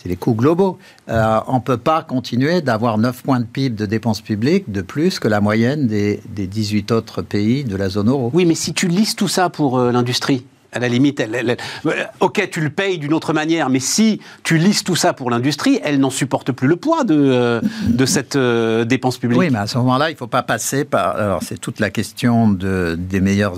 [0.09, 0.79] c'est les coûts globaux.
[1.09, 4.81] Euh, on ne peut pas continuer d'avoir 9 points de PIB de dépenses publiques de
[4.81, 8.31] plus que la moyenne des, 18 autres pays de la zone euro.
[8.33, 12.05] Oui, mais si tu lises tout ça pour euh, l'industrie, à la limite, elle, euh,
[12.21, 15.81] ok, tu le payes d'une autre manière, mais si tu lises tout ça pour l'industrie,
[15.83, 19.39] elle n'en supporte plus le poids de, de cette dépense publique.
[19.39, 21.17] Oui, mais à ce moment-là, il ne faut pas passer par.
[21.17, 23.55] Alors, c'est toute la question de, des meilleurs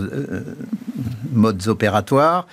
[1.33, 2.47] modes opératoires.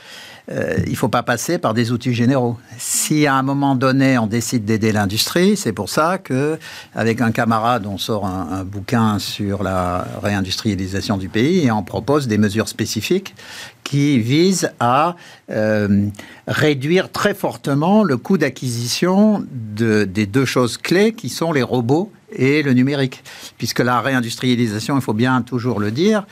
[0.50, 2.58] Euh, il ne faut pas passer par des outils généraux.
[2.78, 6.58] Si à un moment donné on décide d'aider l'industrie, c'est pour ça que
[6.96, 12.28] avec un camarade on sort un, bouquin sur la réindustrialisation du pays et on propose
[12.28, 13.36] des mesures spécifiques
[13.84, 15.18] qui visent à
[15.50, 16.08] euh,
[16.48, 22.12] réduire très fortement le coût d'acquisition de, des deux choses clés qui sont les robots
[22.32, 23.24] et le numérique.
[23.58, 26.26] Puisque la réindustrialisation, il faut bien toujours le dire,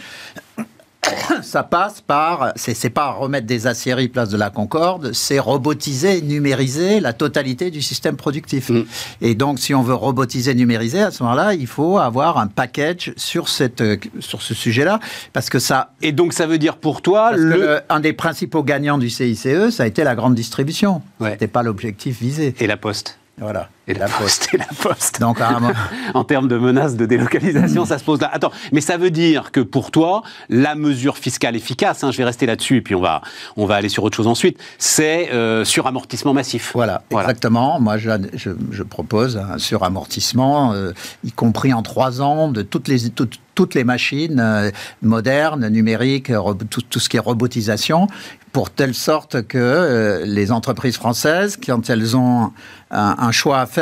[1.41, 6.99] ça passe par, c'est pas remettre des aciéries place de la Concorde, c'est robotiser, numériser
[6.99, 8.69] la totalité du système productif.
[8.69, 8.85] Mm.
[9.21, 13.13] Et donc, si on veut robotiser, numériser, à ce moment-là, il faut avoir un package
[13.17, 13.83] sur cette,
[14.19, 14.99] sur ce sujet-là,
[15.33, 15.91] parce que ça.
[16.01, 17.81] Et donc, ça veut dire pour toi, le...
[17.89, 21.01] un des principaux gagnants du CICE, ça a été la grande distribution.
[21.19, 21.31] Ouais.
[21.31, 22.55] C'était pas l'objectif visé.
[22.59, 23.17] Et la Poste.
[23.37, 23.69] Voilà.
[23.88, 24.50] Et la, poste.
[24.54, 25.19] Et la poste.
[25.19, 25.39] Donc,
[26.13, 28.30] en termes de menaces de délocalisation, ça se pose là.
[28.34, 32.24] Attends, mais ça veut dire que pour toi, la mesure fiscale efficace, hein, je vais
[32.24, 33.21] rester là-dessus et puis on va,
[33.58, 36.71] on va aller sur autre chose ensuite, c'est euh, suramortissement massif.
[36.74, 37.80] Voilà, exactement.
[37.80, 40.93] Moi, je, je, propose un suramortissement, euh,
[41.24, 44.71] y compris en trois ans, de toutes les, toutes les machines euh,
[45.02, 46.32] modernes, numériques,
[46.69, 48.08] tout, tout, ce qui est robotisation,
[48.56, 52.54] pour telle sorte que euh, les entreprises françaises, quand elles ont
[52.89, 53.74] un, choix à faire,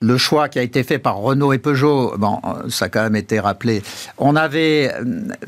[0.00, 3.16] le choix qui a été fait par Renault et Peugeot, bon, ça a quand même
[3.16, 3.82] été rappelé,
[4.18, 5.04] on avait euh,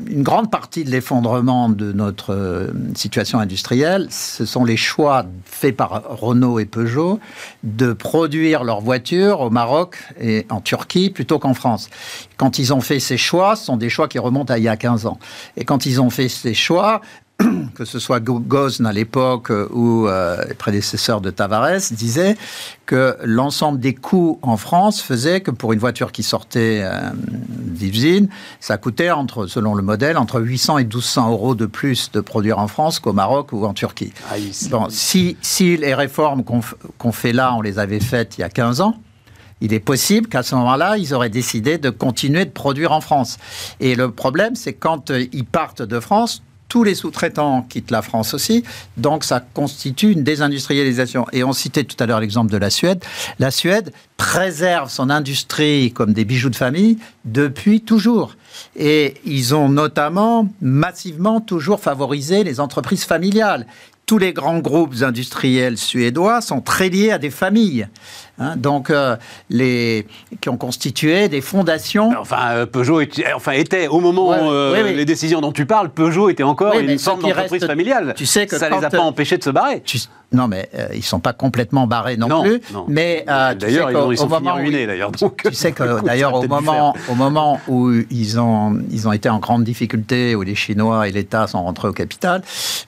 [0.07, 5.75] une grande partie de l'effondrement de notre euh, situation industrielle, ce sont les choix faits
[5.75, 7.19] par Renault et Peugeot
[7.63, 11.89] de produire leurs voitures au Maroc et en Turquie plutôt qu'en France.
[12.37, 14.67] Quand ils ont fait ces choix, ce sont des choix qui remontent à il y
[14.67, 15.19] a 15 ans.
[15.57, 17.01] Et quand ils ont fait ces choix,
[17.75, 22.37] que ce soit Gosn à l'époque ou euh, les prédécesseurs de Tavares, disaient
[22.85, 28.29] que l'ensemble des coûts en France faisait que pour une voiture qui sortait euh, d'usine,
[28.59, 32.59] ça coûtait, entre, selon le modèle, entre 800 et 1200 euros de plus de produire
[32.59, 34.13] en France qu'au Maroc ou en Turquie.
[34.29, 34.35] Ah,
[34.69, 38.49] bon, si, si les réformes qu'on fait là, on les avait faites il y a
[38.49, 38.95] 15 ans,
[39.61, 43.37] il est possible qu'à ce moment-là, ils auraient décidé de continuer de produire en France.
[43.79, 48.01] Et le problème, c'est quand euh, ils partent de France, tous les sous-traitants quittent la
[48.01, 48.63] France aussi,
[48.95, 51.25] donc ça constitue une désindustrialisation.
[51.33, 53.03] Et on citait tout à l'heure l'exemple de la Suède.
[53.39, 58.35] La Suède préserve son industrie comme des bijoux de famille depuis toujours.
[58.75, 63.65] Et ils ont notamment massivement toujours favorisé les entreprises familiales
[64.09, 67.87] tous les grands groupes industriels suédois sont très liés à des familles.
[68.39, 69.17] Hein, donc, euh,
[69.49, 70.07] les,
[70.39, 72.11] qui ont constitué des fondations.
[72.17, 75.89] Enfin, euh, Peugeot était, enfin, était au moment où euh, les décisions dont tu parles,
[75.89, 78.13] Peugeot était encore une forme d'entreprise familiale.
[78.15, 79.83] Tu sais que ça ne les a pas empêchés de se barrer.
[80.31, 82.61] Non, mais ils ils sont pas complètement barrés non, plus.
[82.87, 84.85] Mais d'ailleurs, ils, sont moment ruinés.
[84.85, 89.27] D'ailleurs, tu sais que d'ailleurs au moment, au moment où ils ont, ils ont été
[89.27, 92.43] en grande difficulté, où les Chinois et l'État sont rentrés au capital,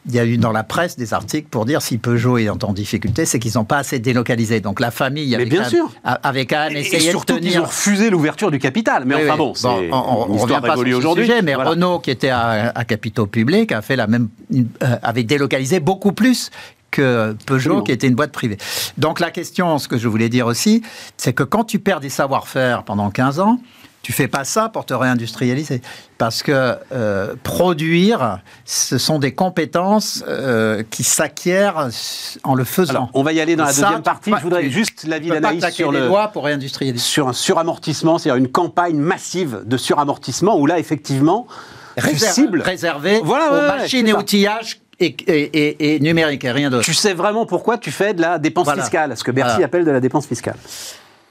[0.05, 2.73] il y a eu dans la presse des articles pour dire si Peugeot est en
[2.73, 4.59] difficulté, c'est qu'ils n'ont pas assez délocalisé.
[4.59, 5.91] Donc la famille mais bien sûr.
[6.03, 7.53] avec Anne essayé et surtout de tenir.
[7.53, 9.03] Ils ont refusé l'ouverture du capital.
[9.05, 11.25] Mais enfin bon, on, on, revient pas sur aujourd'hui.
[11.25, 15.79] Sujet, mais Renault, qui était à, capitaux publics, a fait la même, euh, avait délocalisé
[15.79, 16.51] beaucoup plus
[16.89, 18.57] que Peugeot, qui était une boîte privée.
[18.97, 20.83] Donc la question, ce que je voulais dire aussi,
[21.17, 23.59] c'est que quand tu perds des savoir-faire pendant 15 ans,
[24.01, 25.81] tu fais pas ça pour te réindustrialiser.
[26.17, 31.89] Parce que euh, produire, ce sont des compétences euh, qui s'acquièrent
[32.43, 32.91] en le faisant.
[32.91, 34.31] Alors, on va y aller dans la deuxième partie.
[34.35, 37.03] Je voudrais juste l'avis d'Anaïs sur le pour réindustrialiser.
[37.03, 41.47] sur un suramortissement, c'est-à-dire une campagne massive de suramortissement où là, effectivement,
[41.97, 46.85] Réservé, réservé voilà, aux machines et outillages et, et, et, numérique, et rien d'autre.
[46.85, 49.91] Tu sais vraiment pourquoi tu fais de la dépense fiscale, ce que Bercy appelle de
[49.91, 50.55] la dépense fiscale.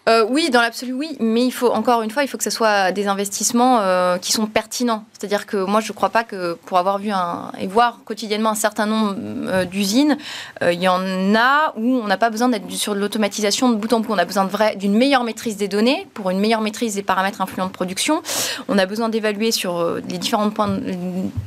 [0.09, 2.51] Euh, oui, dans l'absolu, oui, mais il faut encore une fois, il faut que ce
[2.51, 5.05] soit des investissements euh, qui sont pertinents.
[5.13, 8.51] C'est-à-dire que moi, je ne crois pas que pour avoir vu un, et voir quotidiennement
[8.51, 10.17] un certain nombre euh, d'usines,
[10.63, 13.93] il y en a où on n'a pas besoin d'être sur de l'automatisation de bout
[13.93, 14.13] en bout.
[14.13, 17.67] On a besoin d'une meilleure maîtrise des données pour une meilleure maîtrise des paramètres influents
[17.67, 18.23] de production.
[18.69, 20.95] On a besoin d'évaluer sur les différents points de,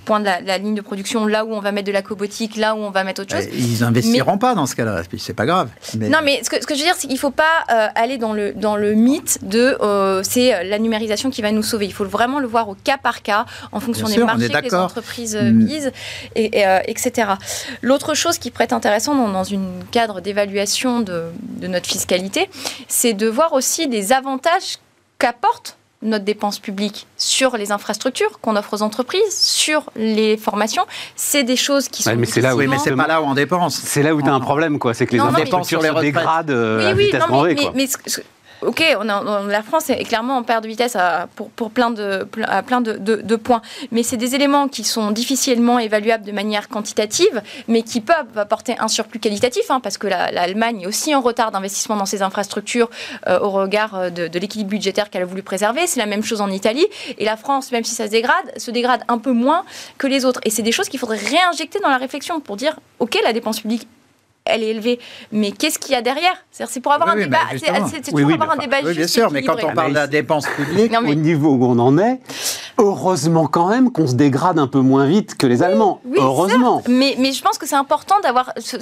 [0.05, 2.75] points de la, ligne de production là où on va mettre de la cobotique, là
[2.75, 3.47] où on va mettre autre chose.
[3.53, 5.69] Ils n'investiront pas dans ce cas-là, c'est pas grave.
[5.95, 8.17] Non, mais ce que, ce que, je veux dire, c'est qu'il ne faut pas aller
[8.17, 11.85] dans le dans le mythe de euh, c'est euh, la numérisation qui va nous sauver.
[11.85, 14.75] Il faut vraiment le voir au cas par cas, en fonction des marchés que les
[14.75, 15.65] entreprises euh, mm.
[15.65, 15.91] visent,
[16.35, 17.33] et, etc.
[17.81, 22.49] L'autre chose qui pourrait être intéressant dans, dans une cadre d'évaluation de, de notre fiscalité,
[22.87, 24.77] c'est de voir aussi les avantages
[25.19, 31.43] qu'apporte notre dépense publique sur les infrastructures qu'on offre aux entreprises, sur les formations, c'est
[31.43, 32.15] des choses qui sont.
[32.15, 33.75] mais c'est là, oui, mais c'est pas là où on dépense.
[33.75, 34.93] C'est là où tu as un problème, quoi.
[34.93, 37.87] C'est que les infrastructures se dégradent oui, à vitesse non, mais, mais,
[38.65, 39.03] ok, on
[39.47, 40.97] la France est clairement en perte de vitesse
[41.35, 47.41] pour, plein, de, points, mais c'est des éléments qui sont difficilement évaluables de manière quantitative,
[47.67, 51.51] mais qui peuvent apporter un surplus qualitatif, hein, parce que l'Allemagne est aussi en retard
[51.51, 52.89] d'investissement dans ses infrastructures
[53.27, 55.87] euh, au regard euh, de, de l'équilibre budgétaire qu'elle a voulu préserver.
[55.87, 58.71] C'est la même chose en Italie, et la France, même si ça se dégrade, se
[58.71, 59.63] dégrade un peu moins
[59.97, 60.39] que les autres.
[60.45, 63.61] Et c'est des choses qu'il faudrait réinjecter dans la réflexion pour dire, ok, la dépense
[63.61, 63.87] publique
[64.45, 64.99] elle est élevée.
[65.31, 66.35] Mais qu'est-ce qu'il y a derrière?
[66.51, 67.37] C'est pour avoir un débat.
[67.57, 70.45] C'est toujours avoir un débat Oui, bien sûr, mais quand on parle de la dépense
[70.47, 72.19] publique, au niveau où on en est,
[72.77, 76.01] heureusement quand même qu'on se dégrade un peu moins vite que les Allemands.
[76.15, 76.81] heureusement.
[76.87, 78.53] Mais, mais je pense que c'est important d'avoir.
[78.59, 78.77] Ce,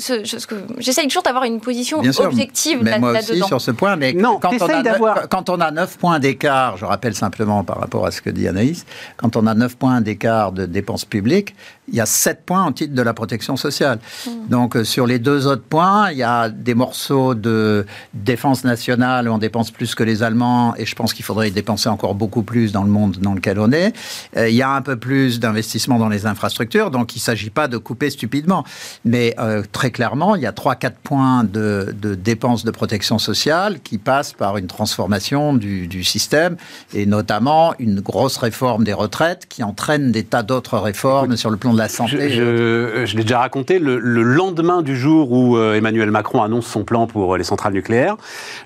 [0.77, 4.51] J'essaye toujours d'avoir une position objective là, moi aussi sur ce point, mais non, quand,
[4.61, 8.21] on a, quand on a 9 points d'écart, je rappelle simplement par rapport à ce
[8.21, 8.85] que dit Anaïs,
[9.17, 11.55] quand on a 9 points d'écart de dépenses publiques,
[11.87, 13.99] il y a 7 points en titre de la protection sociale.
[14.25, 14.47] Hmm.
[14.49, 19.29] Donc euh, sur les deux autres points, il y a des morceaux de défense nationale
[19.29, 22.43] où on dépense plus que les Allemands, et je pense qu'il faudrait dépenser encore beaucoup
[22.43, 23.93] plus dans le monde dans lequel on est.
[24.37, 27.49] Euh, il y a un peu plus d'investissement dans les infrastructures, donc il ne s'agit
[27.49, 28.63] pas de couper stupidement.
[29.05, 33.97] Mais euh, très clairement, il y a 3-4 points de, dépenses de protection sociale qui
[33.97, 36.55] passent par une transformation du, système,
[36.93, 41.57] et notamment une grosse réforme des retraites qui entraîne des tas d'autres réformes sur le
[41.57, 42.29] plan de la santé.
[42.29, 46.83] Je, je, l'ai déjà raconté, le, lendemain du jour où euh, Emmanuel Macron annonce son
[46.83, 48.17] plan pour les centrales nucléaires,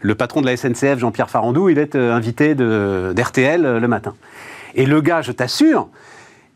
[0.02, 4.14] le patron de la SNCF, Jean-Pierre Farandou, il est invité d'RTL le matin.
[4.76, 5.90] Et le gars, je t'assure,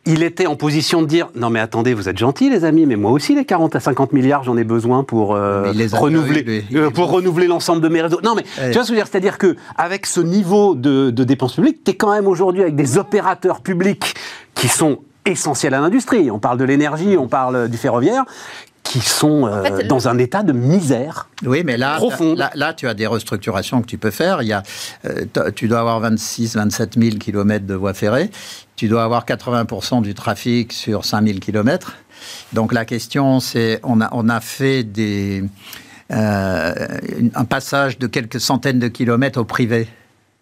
[0.05, 2.95] il était en position de dire non mais attendez vous êtes gentils les amis mais
[2.95, 7.11] moi aussi les 40 à 50 milliards j'en ai besoin pour euh, renouveler euh, pour
[7.11, 9.07] renouveler l'ensemble de mes réseaux non mais tu vois ce que je veux dire?
[9.07, 12.75] C'est-à-dire que avec ce niveau de, de dépenses publiques tu es quand même aujourd'hui avec
[12.75, 14.15] des opérateurs publics
[14.55, 16.31] qui sont essentiels à l'industrie.
[16.31, 18.25] On parle de l'énergie, on parle du ferroviaire
[18.83, 21.29] qui sont euh, dans un état de misère.
[21.45, 21.99] Oui, mais là,
[22.35, 24.41] là, là, tu as des restructurations que tu peux faire.
[24.41, 24.63] Il y a,
[25.05, 28.31] euh, tu dois avoir 26, 27 000 km de voies ferrées.
[28.75, 31.97] Tu dois avoir 80% du trafic sur 5 000 km.
[32.53, 35.43] Donc la question, c'est, on a, on a fait des,
[36.11, 36.73] euh,
[37.35, 39.87] un passage de quelques centaines de kilomètres au privé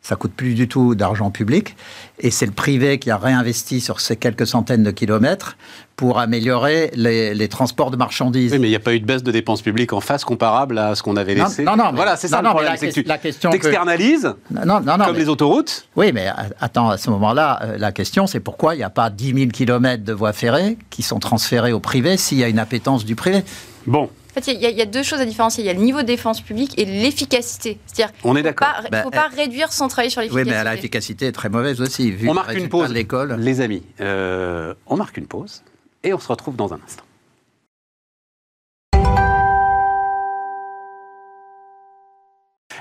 [0.01, 1.75] ça coûte plus du tout d'argent public,
[2.19, 5.57] et c'est le privé qui a réinvesti sur ces quelques centaines de kilomètres
[5.97, 8.53] pour améliorer les, transports de marchandises.
[8.53, 10.77] Oui, mais il n'y a pas eu de baisse de dépenses publiques en face comparable
[10.77, 11.63] à ce qu'on avait laissé.
[11.63, 14.97] Non, non, voilà, c'est ça le problème, c'est que tu la question externalises, non, non,
[14.97, 15.87] comme les autoroutes.
[15.95, 16.27] Oui, mais
[16.59, 19.47] attends, à ce moment-là, euh, la question, c'est pourquoi il n'y a pas 10 000
[19.47, 23.15] kilomètres de voies ferrées qui sont transférés au privé s'il y a une appétence du
[23.15, 23.43] privé?
[23.87, 25.63] Bon, en fait, il y, a deux choses à différencier.
[25.63, 27.79] Il y a le niveau de défense publique et l'efficacité.
[27.87, 28.67] C'est-à-dire, on est d'accord.
[28.91, 30.51] Il ne faut pas bah, réduire sans travailler sur l'efficacité.
[30.51, 32.13] Oui, mais l'efficacité est très mauvaise aussi.
[32.27, 33.35] on marque une pause, l'école.
[33.39, 35.63] Les amis, euh, on marque une pause
[36.03, 37.03] et on se retrouve dans un instant.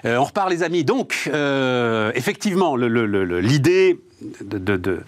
[0.04, 0.84] Euh, on repart, les amis.
[0.84, 3.98] Donc, euh, effectivement, l'idée
[4.42, 5.00] de, de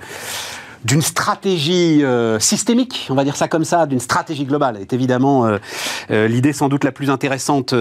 [0.84, 5.46] d'une stratégie euh, systémique, on va dire ça comme ça, d'une stratégie globale, est évidemment
[5.46, 5.58] euh,
[6.10, 7.74] euh, l'idée sans doute la plus intéressante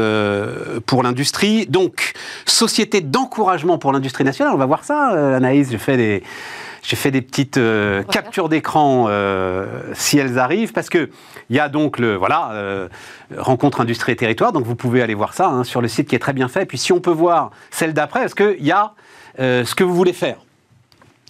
[0.85, 1.67] pour l'industrie.
[1.67, 2.13] Donc,
[2.45, 6.23] société d'encouragement pour l'industrie nationale, on va voir ça, Anaïs, j'ai fait des...
[6.83, 7.59] J'ai fait des petites
[8.09, 9.09] captures d'écran
[9.93, 11.09] si elles arrivent parce que
[11.49, 12.87] il y a donc le voilà
[13.35, 16.15] rencontre industrie et territoire donc vous pouvez aller voir ça hein, sur le site qui
[16.15, 16.61] est très bien fait.
[16.61, 18.93] Et puis si on peut voir celle d'après, est-ce qu'il y a
[19.37, 20.37] ce que vous voulez faire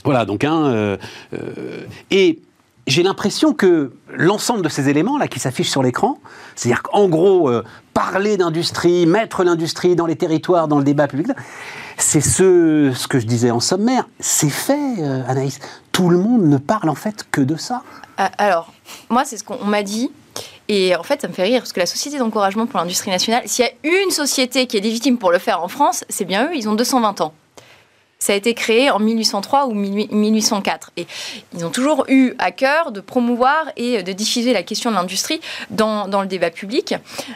[0.03, 0.65] voilà, donc un.
[0.65, 0.97] Euh,
[1.33, 2.39] euh, et
[2.85, 6.19] j'ai l'impression que l'ensemble de ces éléments là qui s'affichent sur l'écran,
[6.55, 11.27] c'est-à-dire qu'en gros, euh, parler d'industrie, mettre l'industrie dans les territoires, dans le débat public,
[11.97, 15.59] c'est ce, ce que je disais en sommaire, c'est fait, Anaïs.
[15.91, 17.81] Tout le monde ne parle en fait que de ça.
[18.37, 18.71] Alors,
[19.09, 20.11] moi, c'est ce qu'on m'a dit.
[20.69, 23.43] Et en fait, ça me fait rire, parce que la Société d'encouragement pour l'industrie nationale,
[23.45, 23.71] s'il y a
[24.03, 26.75] une société qui est légitime pour le faire en France, c'est bien eux, ils ont
[26.75, 27.33] 220 ans.
[28.19, 30.91] Ça a été créé en 1803 ou 1804.
[30.97, 31.05] Et
[31.55, 35.39] ils ont toujours eu à cœur de promouvoir et de diffuser la question de l'industrie
[35.69, 36.95] dans, dans, le débat public.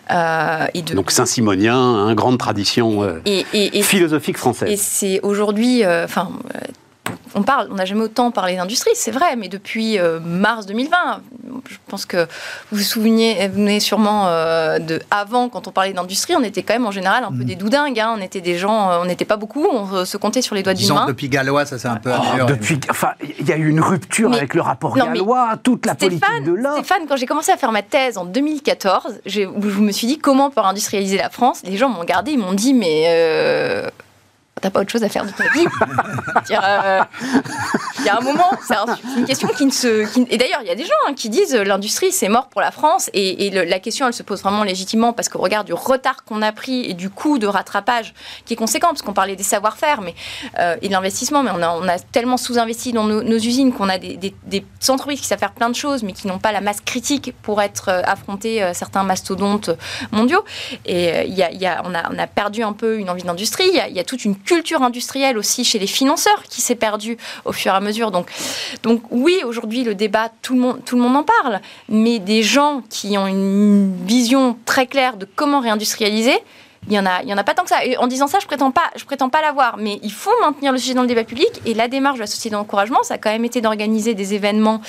[0.10, 0.96] Euh, et de...
[0.96, 4.72] Donc Saint-Simonien, une grande tradition euh, et, philosophique française.
[4.72, 6.08] Et c'est aujourd'hui, euh,
[7.36, 11.22] on parle, on n'a jamais autant parlé d'industrie, c'est vrai, mais depuis euh, mars 2020,
[11.70, 12.24] je pense que
[12.72, 16.63] vous vous souvenez, vous venez sûrement euh, de avant, quand on parlait d'industrie, on était
[16.63, 17.46] quand même en général un peu mm.
[17.46, 18.00] des doudingues.
[18.00, 18.15] Hein.
[18.17, 20.74] on était des gens, euh, on n'était pas beaucoup, on se comptait sur les doigts
[20.74, 21.06] d'une main.
[21.06, 22.12] Depuis Gallois, ça c'est un peu.
[22.12, 25.96] Oh, depuis, enfin, il y a eu une rupture avec le rapport Gallois, toute la
[25.96, 26.78] politique de l'or.
[26.78, 30.48] Stéphane, quand j'ai commencé à faire ma thèse en 2014, je me suis dit comment
[30.48, 31.62] on peut industrialiser la France.
[31.63, 33.06] Les gens m'ont regardé, ils m'ont dit mais
[34.60, 35.66] t'as pas autre chose à faire de ta vie.
[36.52, 37.02] Euh,
[38.00, 38.76] il y a un moment, c'est
[39.18, 40.06] une question qui ne se.
[40.30, 42.62] et d'ailleurs, il y a des gens hein, qui disent euh, l'industrie, c'est mort pour
[42.62, 43.10] la France.
[43.14, 46.52] Et, la question, elle se pose vraiment légitimement parce qu'au regard du retard qu'on a
[46.52, 48.14] pris et du coût de rattrapage
[48.46, 50.16] qui est conséquent, parce qu'on parlait des savoir-faire mais,
[50.60, 53.88] euh, et de l'investissement, mais on a, on a tellement sous-investi dans nos, usines qu'on
[53.88, 56.62] a des, des, entreprises qui savent faire plein de choses, mais qui n'ont pas la
[56.62, 59.70] masse critique pour être affronter certains mastodontes
[60.12, 60.44] mondiaux.
[60.86, 63.24] Et il y a, y a, on, a, on a perdu un peu une envie
[63.24, 63.70] d'industrie.
[63.72, 67.18] Il y, y a toute une culture industrielle aussi chez les financeurs qui s'est perdue
[67.46, 68.12] au fur et à mesure.
[68.12, 68.30] Donc,
[68.84, 72.44] donc oui, aujourd'hui, le débat, tout le, monde, tout le monde en parle, mais des
[72.44, 76.38] gens qui ont une vision très claire de comment réindustrialiser,
[76.88, 77.86] il y en a, en a pas tant que ça.
[77.86, 80.78] Et en disant ça, je prétends pas, prétends pas l'avoir, mais il faut maintenir le
[80.80, 81.62] sujet dans le débat public.
[81.66, 84.82] Et la démarche de la société d'encouragement, ça a quand même été d'organiser des événements.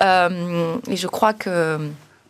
[0.00, 1.78] Euh, et je crois que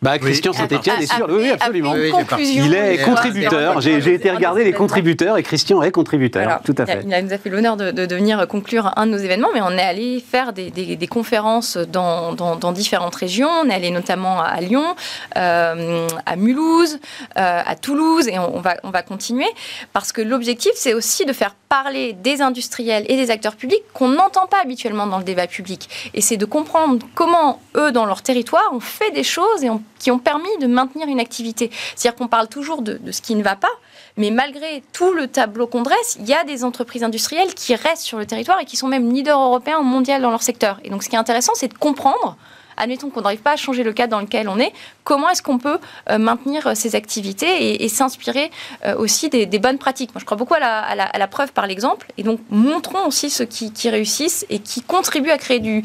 [0.05, 1.95] bah, Christian Saint-Etienne est sûr, oui, absolument.
[1.95, 3.81] il est contributeur.
[3.81, 6.61] J'ai été regarder les contributeurs et Christian est contributeur.
[6.63, 7.01] tout à fait.
[7.03, 9.71] Il, nous a fait l'honneur de, de, venir conclure un de nos événements, mais on
[9.71, 13.49] est allé faire des, des, conférences dans, dans, différentes régions.
[13.63, 14.95] On est allé notamment à Lyon,
[15.37, 16.99] euh, à Mulhouse,
[17.37, 19.47] euh, à Toulouse, et on, va, on va continuer
[19.91, 24.07] parce que l'objectif, c'est aussi de faire parler des industriels et des acteurs publics qu'on
[24.07, 25.89] n'entend pas habituellement dans le débat public.
[26.13, 29.83] Et c'est de comprendre comment eux, dans leur territoire, ont fait des choses et ont
[29.99, 31.69] qui ont permis de maintenir une activité.
[31.95, 33.75] C'est-à-dire qu'on parle toujours de, ce qui ne va pas,
[34.15, 38.03] mais malgré tout le tableau qu'on dresse, il y a des entreprises industrielles qui restent
[38.03, 40.79] sur le territoire et qui sont même leaders européens ou mondiaux dans leur secteur.
[40.85, 42.37] Et donc ce qui est intéressant, c'est de comprendre
[42.77, 45.57] admettons qu'on n'arrive pas à changer le cadre dans lequel on est, comment est-ce qu'on
[45.57, 48.51] peut euh, maintenir euh, ces activités et, s'inspirer
[48.85, 50.13] euh, aussi des, bonnes pratiques?
[50.13, 53.71] Moi, je crois beaucoup à la, preuve par l'exemple, et donc montrons aussi ceux qui,
[53.89, 55.81] réussissent et qui contribuent à créer de,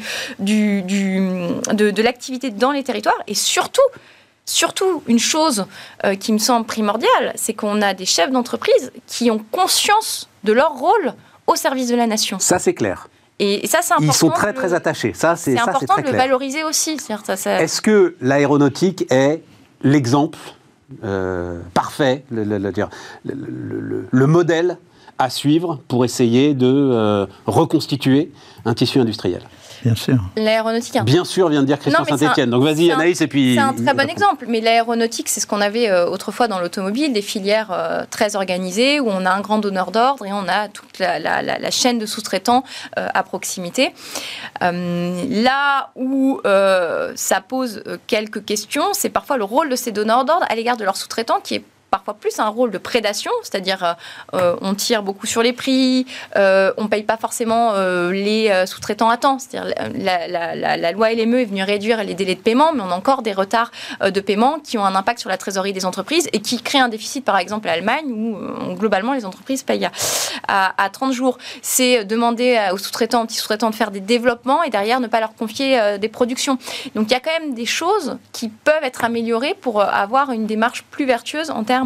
[2.01, 3.81] l'activité dans les territoires, et surtout
[4.43, 5.65] surtout une chose
[6.19, 10.73] qui me semble primordiale, c'est qu'on a des chefs d'entreprise qui ont conscience de leur
[10.73, 11.13] rôle
[11.47, 12.37] au service de la nation.
[12.39, 13.07] Ça, c'est clair.
[13.43, 14.11] Et, ça, c'est important.
[14.11, 15.13] Ils sont très, très attachés.
[15.15, 16.97] Ça, c'est important de le valoriser aussi.
[17.45, 19.41] Est-ce que l'aéronautique est
[19.81, 20.37] l'exemple
[21.03, 22.43] euh, parfait, le,
[24.11, 24.77] le, modèle
[25.17, 28.31] à suivre pour essayer de euh, reconstituer
[28.65, 29.41] un tissu industriel?
[29.83, 30.17] Bien sûr.
[30.35, 30.95] L'aéronautique.
[30.95, 31.03] Hein.
[31.03, 32.49] Bien sûr, vient de dire Christian Saint-Etienne.
[32.49, 33.55] Donc vas-y, Anaïs, et puis.
[33.55, 34.45] C'est un très bon exemple.
[34.47, 38.99] Mais l'aéronautique, c'est ce qu'on avait euh, autrefois dans l'automobile, des filières euh, très organisées
[38.99, 42.63] où on a un grand donneur d'ordre et on a toute la, chaîne de sous-traitants
[42.97, 43.93] euh, à proximité.
[44.61, 46.39] là où
[47.15, 50.83] ça pose quelques questions, c'est parfois le rôle de ces donneurs d'ordre à l'égard de
[50.83, 53.93] leurs sous-traitants qui est parfois plus un rôle de prédation, c'est-à-dire euh,
[54.33, 57.73] euh, on tire beaucoup sur les prix, euh, on ne paye pas forcément
[58.09, 59.37] les sous-traitants à temps.
[59.37, 62.95] C'est-à-dire la, la, loi LME est venue réduire les délais de paiement, mais on a
[62.95, 63.71] encore des retards
[64.01, 66.87] de paiement qui ont un impact sur la trésorerie des entreprises et qui créent un
[66.87, 69.89] déficit, par exemple, à Allemagne, où globalement les entreprises payent
[70.47, 71.37] à, à, 30 jours.
[71.61, 75.19] C'est demander aux sous-traitants, aux petits sous-traitants de faire des développements et derrière ne pas
[75.19, 76.57] leur confier des productions.
[76.95, 80.45] Donc il y a quand même des choses qui peuvent être améliorées pour avoir une
[80.45, 81.80] démarche plus vertueuse en termes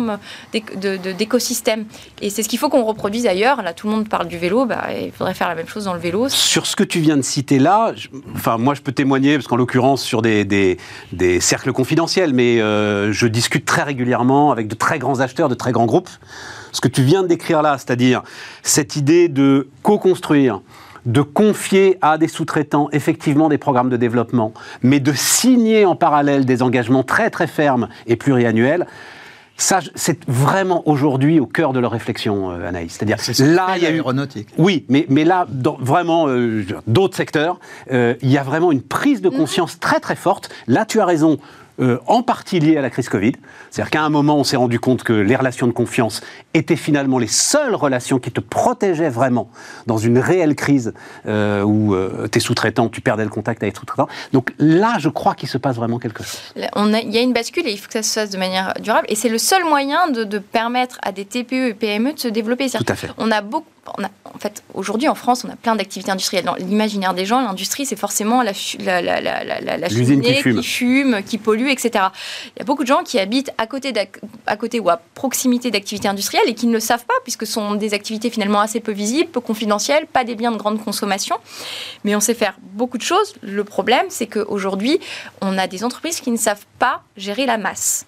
[0.52, 1.86] d'écosystème.
[2.22, 3.62] Et c'est ce qu'il faut qu'on reproduise ailleurs.
[3.62, 5.94] Là, tout le monde parle du vélo, bah, il faudrait faire la même chose dans
[5.94, 6.30] le vélo.
[6.30, 7.94] Sur ce que tu viens de citer là,
[8.36, 10.78] enfin, moi je peux témoigner, parce qu'en l'occurrence sur des,
[11.40, 15.72] cercles confidentiels, mais euh, je discute très régulièrement avec de très grands acheteurs, de très
[15.72, 16.10] grands groupes.
[16.72, 18.22] Ce que tu viens de décrire là, c'est-à-dire
[18.62, 20.62] cette idée de co-construire,
[21.06, 26.46] de confier à des sous-traitants effectivement des programmes de développement, mais de signer en parallèle
[26.46, 28.88] des engagements très très fermes et pluriannuels,
[29.58, 32.94] ça, c'est vraiment aujourd'hui au cœur de leur réflexion, euh, Anaïs.
[32.94, 34.02] C'est-à-dire, là, il y a eu.
[34.58, 37.60] Oui, mais, mais là, dans vraiment euh, d'autres secteurs,
[37.92, 40.50] euh, il y a vraiment une prise de conscience très très forte.
[40.68, 41.38] Là, tu as raison.
[41.82, 43.34] Euh, en partie lié à la crise Covid.
[43.70, 46.22] C'est-à-dire qu'à un moment, on s'est rendu compte que les relations de confiance
[46.54, 49.50] étaient finalement les seules relations qui te protégeaient vraiment
[49.86, 50.94] dans une réelle crise
[51.26, 54.08] euh, où euh, tes sous-traitants, tu perdais le contact avec tes sous-traitants.
[54.32, 56.40] Donc là, je crois qu'il se passe vraiment quelque chose.
[56.76, 58.74] On il y a une bascule et il faut que ça se fasse de manière
[58.80, 59.08] durable.
[59.10, 62.30] Et c'est le seul moyen de, de, permettre à des TPE et PME de se
[62.30, 62.70] développer.
[62.70, 63.10] Tout à fait.
[63.18, 66.46] On a beaucoup en fait, aujourd'hui en France, on a plein d'activités industrielles.
[66.46, 71.22] Dans l'imaginaire des gens, l'industrie, c'est forcément la, la, la, la cheminée qui fume.
[71.24, 72.06] qui pollue, etc.
[72.56, 73.94] Il y a beaucoup de gens qui habitent à côté,
[74.48, 77.54] à côté ou à proximité d'activités industrielles et qui ne le savent pas, puisque ce
[77.54, 81.38] sont des activités finalement assez peu visibles, peu confidentielles, pas des biens de grande consommation.
[82.04, 83.36] Mais on sait faire beaucoup de choses.
[83.42, 85.00] Le problème, c'est qu'aujourd'hui,
[85.42, 88.06] on a des entreprises qui ne savent pas gérer la masse.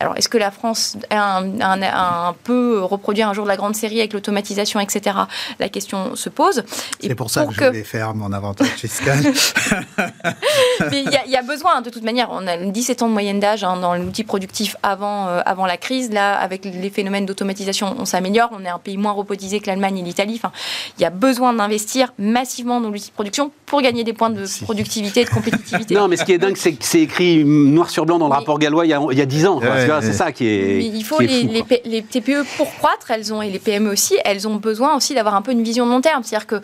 [0.00, 4.14] Alors, est-ce que la France a un, peut reproduire un jour la grande série avec
[4.14, 5.14] l'automatisation, etc.
[5.58, 6.64] La question se pose.
[7.00, 9.18] C'est pour ça que, je voulais faire mon avantage fiscal.
[10.90, 13.62] Mais il y, a besoin, de toute manière, on a 17 ans de moyenne d'âge
[13.62, 16.10] hein, dans l'outil productif avant, euh, avant la crise.
[16.10, 18.48] Là, avec les phénomènes d'automatisation, on s'améliore.
[18.58, 20.40] On est un pays moins robotisé que l'Allemagne et l'Italie.
[20.42, 20.52] Enfin,
[20.98, 24.46] il y a besoin d'investir massivement dans l'outil de production pour gagner des points de
[24.64, 25.94] productivité et de compétitivité.
[25.94, 28.32] Non, mais ce qui est dingue, c'est que c'est écrit noir sur blanc dans le
[28.32, 29.60] rapport Gallois il y a, il y a 10 ans
[30.00, 30.84] c'est ça qui est.
[30.84, 34.56] il faut les, les, TPE pour croître, elles ont et les PME aussi, elles ont
[34.56, 36.22] besoin aussi d'avoir un peu une vision de long terme.
[36.22, 36.60] C'est-à-dire que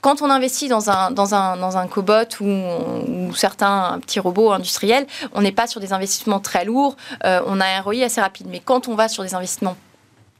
[0.00, 4.52] quand on investit dans un, dans un, dans un cobot ou, ou certains petits robots
[4.52, 8.20] industriels, on n'est pas sur des investissements très lourds, euh, on a un ROI assez
[8.20, 8.46] rapide.
[8.50, 9.76] Mais quand on va sur des investissements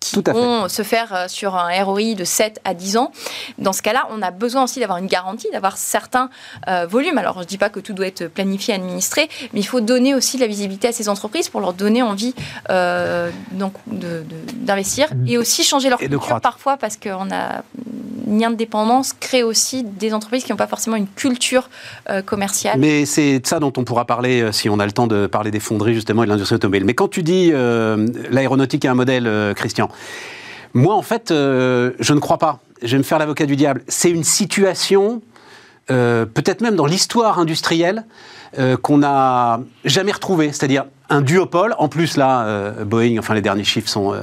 [0.01, 3.13] qui vont se faire euh, sur un ROI de 7 à 10 ans.
[3.59, 6.31] Dans ce cas-là, on a besoin aussi d'avoir une garantie, d'avoir certains
[6.69, 7.19] euh, volumes.
[7.19, 10.15] Alors, je ne dis pas que tout doit être planifié, administré, mais il faut donner
[10.15, 12.35] aussi de la visibilité à ces entreprises pour leur donner envie
[12.71, 15.29] euh, d'investir mmh.
[15.29, 17.63] et aussi changer leur culture parfois parce qu'on a
[18.39, 21.69] lien de dépendance crée aussi des entreprises qui n'ont pas forcément une culture
[22.27, 22.79] commerciale.
[22.79, 25.51] Mais c'est de ça dont on pourra parler si on a le temps de parler
[25.51, 26.85] des fonderies justement et de l'industrie automobile.
[26.85, 27.53] Mais quand tu dis
[28.31, 29.89] l'aéronautique est un modèle, Christian,
[30.75, 32.61] moi, en fait, euh, je ne crois pas.
[32.83, 33.83] Je vais me faire l'avocat du diable.
[33.89, 35.21] C'est une situation,
[35.91, 38.05] euh, peut-être même dans l'histoire industrielle,
[38.59, 40.53] euh, qu'on n'a jamais retrouvée.
[40.53, 41.75] C'est-à-dire un duopole.
[41.79, 44.15] En plus, là, Boeing, enfin, les derniers chiffres sont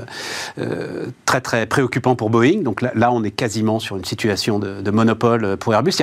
[1.26, 2.61] très, très préoccupants pour Boeing.
[2.61, 5.97] Donc là, on est quasiment sur une situation de monopole pour Airbus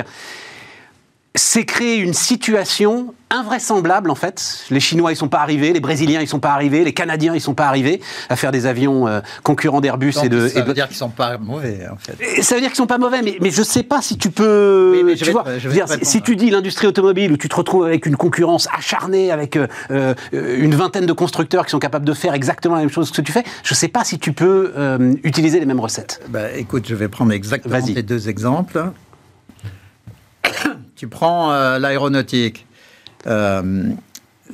[1.35, 4.65] c'est créer une situation invraisemblable en fait.
[4.69, 7.41] Les Chinois ils sont pas arrivés, les Brésiliens ils sont pas arrivés, les Canadiens ils
[7.41, 10.47] sont pas arrivés à faire des avions euh, concurrents d'Airbus et de.
[10.47, 12.41] Ça veut dire qu'ils sont pas mauvais en fait.
[12.41, 15.15] ça veut dire qu'ils sont pas mauvais, mais, mais je sais pas si tu peux.
[15.17, 15.45] tu vois,
[16.01, 19.67] si tu dis l'industrie automobile où tu te retrouves avec une concurrence acharnée, avec euh,
[19.91, 23.21] euh, une vingtaine de constructeurs qui sont capables de faire exactement la même chose que
[23.21, 24.73] tu fais, je sais pas si tu peux
[25.23, 26.21] utiliser les mêmes recettes.
[26.29, 28.91] Bah, écoute, je vais prendre exactement les deux exemples
[30.95, 32.65] tu prends euh, l'aéronautique.
[33.27, 33.89] Euh,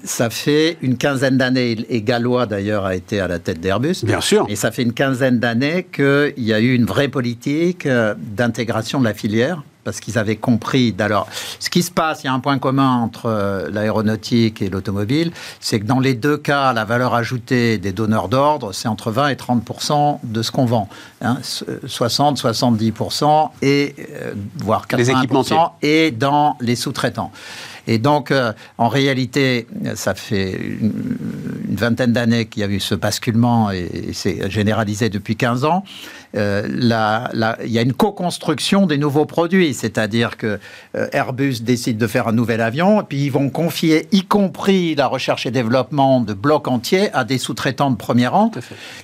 [0.04, 4.04] ça fait une quinzaine d'années, et Gallois d'ailleurs a été à la tête d'Airbus.
[4.04, 4.46] Bien sûr.
[4.50, 9.00] Et ça fait une quinzaine d'années qu'il y a eu une vraie politique euh, d'intégration
[9.00, 10.96] de la filière parce qu'ils avaient compris.
[11.00, 11.28] Alors,
[11.60, 15.32] ce qui se passe, il y a un point commun entre euh, l'aéronautique et l'automobile,
[15.60, 19.30] c'est que dans les deux cas, la valeur ajoutée des donneurs d'ordre, c'est entre 20
[19.30, 20.88] et 30% de ce qu'on vend.
[21.22, 21.38] Hein,
[21.86, 22.94] 60, 70
[23.62, 27.32] et euh, voire 80% et dans les sous-traitants.
[27.88, 30.92] Et donc, euh, en réalité, ça fait une,
[31.76, 35.84] vingtaine d'années qu'il y a eu ce basculement et, c'est généralisé depuis 15 ans.
[36.36, 36.68] Euh,
[37.64, 40.60] il y a une co-construction des nouveaux produits, c'est-à-dire que
[40.96, 45.08] euh, Airbus décide de faire un nouvel avion, puis ils vont confier, y compris la
[45.08, 48.52] recherche et développement de blocs entiers, à des sous-traitants de premier rang,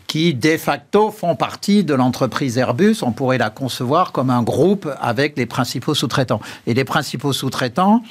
[0.08, 2.98] qui de facto font partie de l'entreprise Airbus.
[3.02, 6.42] On pourrait la concevoir comme un groupe avec les principaux sous-traitants.
[6.66, 8.02] Et les principaux sous-traitants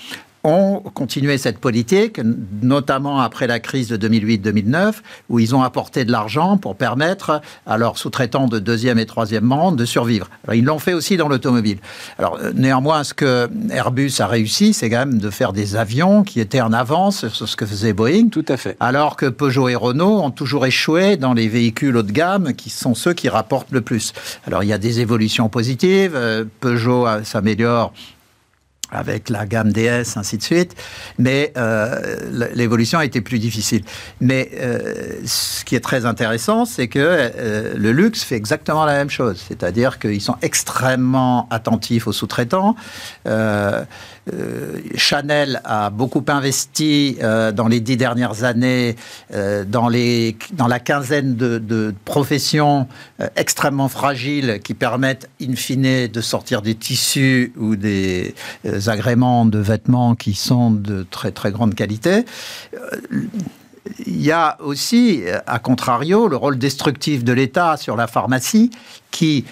[0.46, 2.20] ont continué cette politique,
[2.62, 4.94] notamment après la crise de 2008-2009,
[5.28, 9.52] où ils ont apporté de l'argent pour permettre à leurs sous-traitants de deuxième et troisième
[9.52, 10.30] rang de survivre.
[10.44, 11.78] Alors, ils l'ont fait aussi dans l'automobile.
[12.18, 16.22] Alors, euh, néanmoins, ce que Airbus a réussi, c'est quand même de faire des avions
[16.22, 18.28] qui étaient en avance sur ce que faisait Boeing.
[18.28, 18.76] Tout à fait.
[18.78, 22.70] Alors que Peugeot et Renault ont toujours échoué dans les véhicules haut de gamme, qui
[22.70, 24.12] sont ceux qui rapportent le plus.
[24.46, 26.12] Alors, il y a des évolutions positives.
[26.14, 27.92] Euh, Peugeot euh, s'améliore
[28.90, 30.74] avec la gamme DS, ainsi de suite.
[31.18, 33.82] Mais euh, l'évolution a été plus difficile.
[34.20, 38.94] Mais euh, ce qui est très intéressant, c'est que euh, le luxe fait exactement la
[38.94, 39.42] même chose.
[39.46, 42.76] C'est-à-dire qu'ils sont extrêmement attentifs aux sous-traitants.
[44.32, 48.96] Euh, Chanel a beaucoup investi euh, dans les dix dernières années
[49.32, 52.88] euh, dans, la quinzaine de, professions
[53.36, 58.34] extrêmement fragiles qui permettent, in fine, de sortir des tissus ou des
[58.86, 62.24] agréments de vêtements qui sont de très très grande qualité.
[64.06, 68.70] Il y a aussi, à contrario, le rôle destructif de l'État sur la pharmacie
[69.10, 69.44] qui,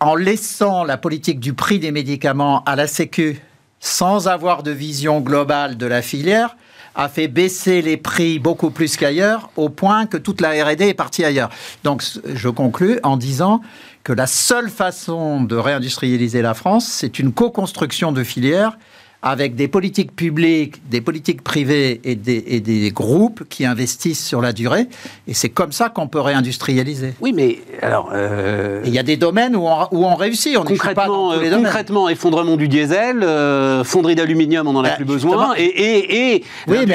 [0.00, 3.40] en laissant la politique du prix des médicaments à la Sécu
[3.86, 6.56] sans avoir de vision globale de la filière,
[6.96, 10.94] a fait baisser les prix beaucoup plus qu'ailleurs, au point que toute la RD est
[10.94, 11.50] partie ailleurs.
[11.84, 13.60] Donc je conclus en disant
[14.02, 18.76] que la seule façon de réindustrialiser la France, c'est une co-construction de filières
[19.22, 24.88] avec des politiques publiques, des politiques privées et des, groupes qui investissent sur la durée.
[25.26, 27.14] Et c'est comme ça qu'on peut réindustrialiser.
[27.20, 28.10] Oui, mais alors...
[28.12, 30.56] Euh, il y a des domaines où on, où on réussit.
[30.56, 34.96] On concrètement, pas euh, concrètement effondrement du diesel, euh, fonderie d'aluminium, on n'en a bah,
[34.96, 35.54] plus besoin.
[35.56, 36.86] Et, et, et oui,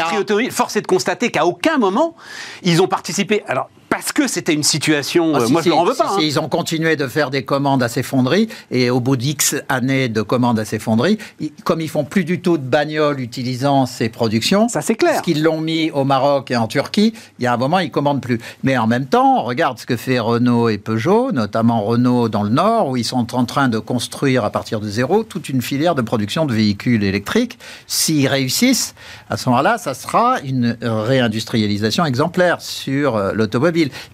[0.50, 2.16] force est de constater qu'à aucun moment,
[2.64, 3.44] ils ont participé...
[3.48, 5.34] Alors, parce que c'était une situation.
[5.36, 6.14] Ah, euh, moi, je ne leur en veux pas.
[6.14, 6.20] Hein.
[6.22, 10.08] Ils ont continué de faire des commandes à ces fonderies, et au bout d'X années
[10.08, 11.18] de commandes à ces fonderies,
[11.66, 15.12] comme ils font plus du tout de bagnoles utilisant ces productions, ça c'est clair.
[15.12, 17.92] Parce qu'ils l'ont mis au Maroc et en Turquie, il y a un moment, ils
[17.92, 18.40] commandent plus.
[18.64, 22.50] Mais en même temps, regarde ce que fait Renault et Peugeot, notamment Renault dans le
[22.50, 25.96] Nord, où ils sont en train de construire à partir de zéro toute une filière
[25.96, 27.60] de production de véhicules électriques.
[27.88, 28.96] S'ils réussissent,
[29.30, 33.34] à ce moment-là, ça sera une réindustrialisation exemplaire sur euh,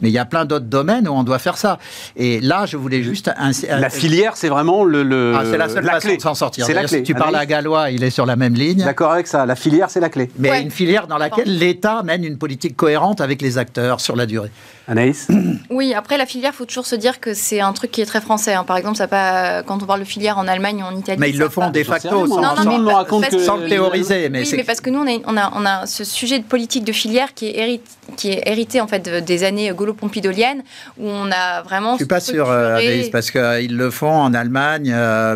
[0.01, 1.79] Mais il y a plein d'autres domaines où on doit faire ça.
[2.15, 3.31] Et là, je voulais juste...
[3.67, 5.33] la filière, c'est vraiment le...
[5.35, 6.65] Ah, c'est la seule façon de s'en sortir.
[6.65, 6.99] C'est la clé.
[6.99, 8.83] Si tu parles à Gallois, il est sur la même ligne.
[8.83, 9.45] D'accord avec ça.
[9.45, 10.29] La filière, c'est la clé.
[10.37, 14.25] Mais une filière dans laquelle l'État mène une politique cohérente avec les acteurs sur la
[14.25, 14.51] durée.
[14.87, 15.27] Anaïs
[15.69, 18.05] Oui, après la filière, il faut toujours se dire que c'est un truc qui est
[18.05, 18.53] très français.
[18.53, 18.63] Hein.
[18.63, 21.17] Par exemple, ça pas, quand on parle de filière en Allemagne ou en Italie.
[21.19, 23.39] Mais ils le font de facto, sans, non, non, mais, raconte que...
[23.39, 24.29] sans le théoriser.
[24.29, 26.45] Mais oui, mais parce que nous, on a, on, a, on a, ce sujet de
[26.45, 27.83] politique de filière qui est, hérité,
[28.15, 30.63] qui est hérité en fait des années gaulo-pompidoliennes,
[30.97, 31.93] où on a vraiment.
[31.93, 34.91] Je suis pas sûr, euh, Anaïs, parce qu'ils euh, le font en Allemagne.
[34.93, 35.35] Euh,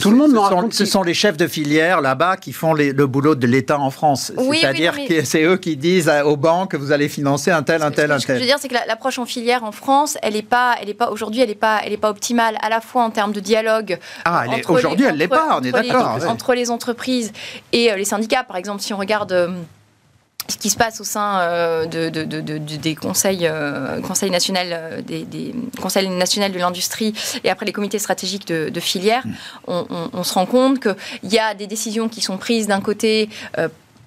[0.00, 3.06] Tout le monde ce, sont, ce sont les chefs de filière là-bas qui font le
[3.06, 4.32] boulot de l'État en France.
[4.52, 7.90] C'est-à-dire que c'est eux qui disent aux banques que vous allez financer un tel, un
[7.90, 8.20] tel, un tel.
[8.20, 10.76] Ce que je veux dire, c'est que l'approche en filière en France, elle est pas,
[10.80, 13.10] elle est pas aujourd'hui, elle est pas, elle est pas optimale à la fois en
[13.10, 13.98] termes de dialogue.
[14.24, 15.58] Ah, aujourd'hui, elle l'est pas.
[15.60, 16.18] On est d'accord.
[16.28, 17.32] Entre les entreprises
[17.72, 19.48] et euh, les syndicats, par exemple, si on regarde euh,
[20.48, 23.50] ce qui se passe au sein euh, de, des conseils,
[24.06, 24.60] conseils nationaux,
[25.02, 27.12] des, conseils nationaux de l'industrie
[27.44, 29.32] et après les comités stratégiques de, filière, mm.
[29.66, 33.28] on, on, se rend compte qu'il y a des décisions qui sont prises d'un côté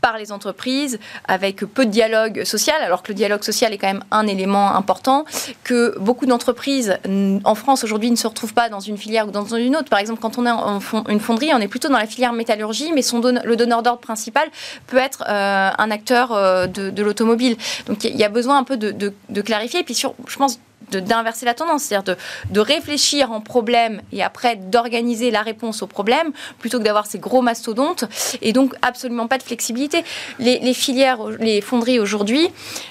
[0.02, 3.88] par les entreprises avec peu de dialogue social, alors que le dialogue social est quand
[3.88, 5.26] même un élément important,
[5.64, 6.98] que beaucoup d'entreprises
[7.44, 9.90] en France aujourd'hui ne se retrouvent pas dans une filière ou dans une autre.
[9.90, 12.92] Par exemple, quand on est en une fonderie, on est plutôt dans la filière métallurgie,
[12.94, 14.50] mais son le donneur d'ordre principal
[14.88, 17.58] peut être euh, un acteur euh, de, l'automobile.
[17.88, 19.82] Donc il y a besoin un peu de, clarifier.
[19.82, 22.16] Et puis sur, je pense d'inverser la tendance, c'est-à-dire
[22.50, 27.20] de, réfléchir en problème et après d'organiser la réponse au problème, plutôt que d'avoir ces
[27.20, 28.06] gros mastodontes,
[28.42, 30.04] et donc absolument pas de flexibilité.
[30.40, 32.50] Les, filières, les fonderies aujourd'hui,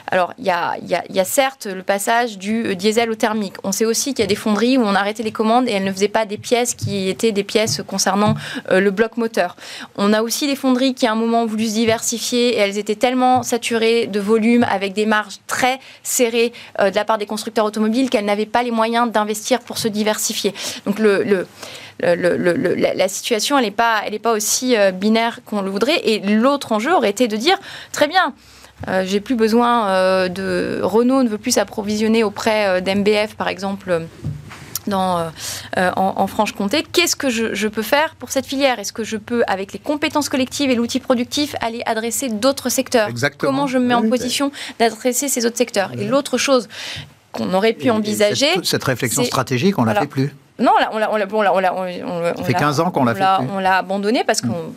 [0.09, 3.55] alors il y a, y a, certes le passage du diesel au thermique.
[3.65, 5.85] On sait aussi qu'il y a des fonderies où on arrêtait les commandes et elles
[5.85, 8.35] ne faisaient pas des pièces qui étaient des pièces concernant
[8.71, 9.57] euh, le bloc moteur.
[9.97, 12.79] On a aussi des fonderies qui à un moment ont voulu se diversifier et elles
[12.79, 17.27] étaient tellement saturées de volume avec des marges très serrées euh, de la part des
[17.27, 17.80] constructeurs automobiles
[18.11, 20.55] qu'elles n'avaient pas les moyens d'investir pour se diversifier.
[20.87, 21.47] Donc le, le
[22.03, 26.01] la, situation, elle n'est pas, elle pas aussi euh, binaire qu'on le voudrait.
[26.05, 27.59] Et l'autre enjeu aurait été de dire,
[27.93, 28.33] très bien,
[29.05, 34.07] j'ai plus besoin de Renault ne veut plus s'approvisionner auprès d'MBF par exemple
[34.87, 35.29] dans, euh,
[35.79, 36.85] euh, en, Franche-Comté.
[36.93, 38.79] Qu'est-ce que je, peux faire pour cette filière?
[38.79, 43.09] Est-ce que je peux, avec les compétences collectives et l'outil productif, aller adresser d'autres secteurs?
[43.09, 43.51] Exactement.
[43.51, 45.93] Comment je me mets en position d'adresser ces autres secteurs?
[45.99, 46.69] Et l'autre chose
[47.33, 48.49] qu'on aurait pu envisager...
[48.63, 50.35] Cette, réflexion stratégique, on ne la fait plus.
[50.59, 53.25] Non, on l'a, on l'a, on on, fait 15 ans qu'on l'a fait.
[53.55, 54.73] On l'a abandonné parce qu'on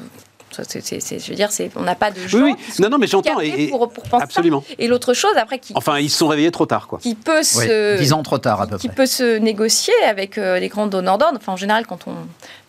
[0.57, 3.39] je veux dire, on n'a pas de gens oui, Non, non, mais j'entends.
[3.39, 4.63] Et, pour, penser absolument.
[4.77, 5.73] Et l'autre chose, après, qui.
[5.75, 6.99] Enfin, ils se sont réveillés trop tard, quoi.
[6.99, 7.97] Qui peut se.
[7.97, 11.17] 10 ans trop tard, à peu qui peut se négocier avec euh, les grands donneurs
[11.17, 11.37] d'ordre.
[11.41, 12.13] Enfin, en général, quand on.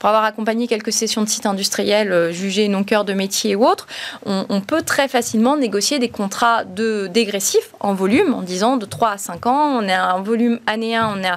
[0.05, 3.65] Pour avoir accompagné quelques sessions de sites industriels euh, jugés non cœur de métier ou
[3.65, 3.87] autres,
[4.27, 9.13] on, peut très facilement négocier des contrats de dégressifs en volume, en disant de 3
[9.13, 11.31] à 5 ans, on est en volume année 1, on est,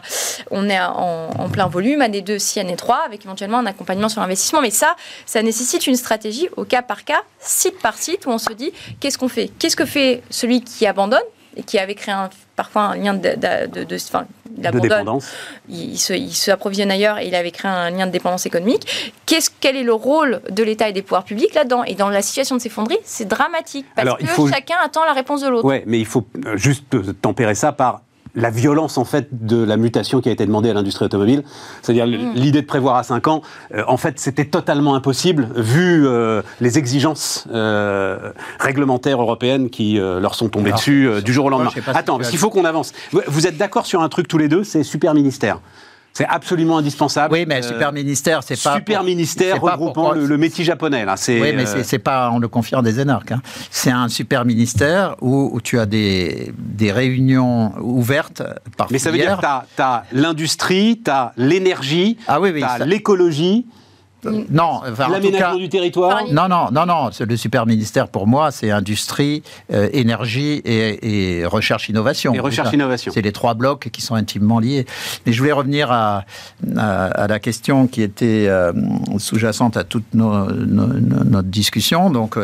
[0.52, 4.10] on est en, en plein volume, année 2, 6, année 3, avec éventuellement un accompagnement
[4.10, 4.60] sur l'investissement.
[4.60, 8.38] Mais ça, ça nécessite une stratégie au cas par cas, site par site, où on
[8.38, 9.50] se dit qu'est-ce qu'on fait?
[9.60, 11.24] Qu'est-ce que fait celui qui abandonne?
[11.58, 12.16] Et qui avait créé
[12.56, 15.30] parfois un lien de, de, de, dépendance.
[15.68, 19.12] Il, se, il approvisionne ailleurs et il avait créé un lien de dépendance économique.
[19.26, 22.22] Qu'est-ce, quel est le rôle de l'État et des pouvoirs publics là-dedans Et dans la
[22.22, 25.68] situation de ces fonderies, c'est dramatique parce que chacun attend la réponse de l'autre.
[25.68, 26.86] Oui, mais il faut euh, juste
[27.22, 28.02] tempérer ça par
[28.38, 31.44] la violence en fait de la mutation qui a été demandée à l'industrie automobile.
[31.82, 32.34] C'est-à-dire mm.
[32.36, 33.42] l'idée de prévoir à 5 ans,
[33.74, 40.36] euh, en fait c'était totalement impossible vu euh, les exigences euh, réglementaires européennes qui leur
[40.36, 41.72] sont tombées dessus du jour au lendemain.
[41.88, 42.94] Attends, parce qu'il faut qu'on avance.
[43.28, 45.60] Vous êtes d'accord sur un truc tous les deux, c'est super ministère.
[46.14, 47.32] C'est absolument indispensable.
[47.32, 48.76] Oui, mais super ministère, c'est pas.
[48.76, 51.06] Super ministère regroupant le, métier japonais.
[51.06, 53.32] Là, oui, mais euh, c'est pas en le confiant des énarques.
[53.32, 53.42] Hein.
[53.70, 58.42] C'est un super ministère où, tu as des, des réunions ouvertes
[58.78, 59.42] par Mais ça veut dire que
[59.76, 63.68] tu as, l'industrie, tu as l'énergie, ah, oui, oui, tu as l'écologie.
[64.50, 66.24] Non, enfin, l'aménagement du territoire.
[66.32, 67.10] Non, non, non, non.
[67.20, 72.34] Le super ministère pour moi, c'est industrie, euh, énergie et, recherche innovation.
[72.34, 73.12] Et recherche innovation.
[73.14, 74.86] C'est les trois blocs qui sont intimement liés.
[75.26, 76.26] Mais je voulais revenir à,
[76.78, 78.72] à, la question qui était euh,
[79.18, 82.10] sous-jacente à toute notre discussion.
[82.10, 82.38] Donc,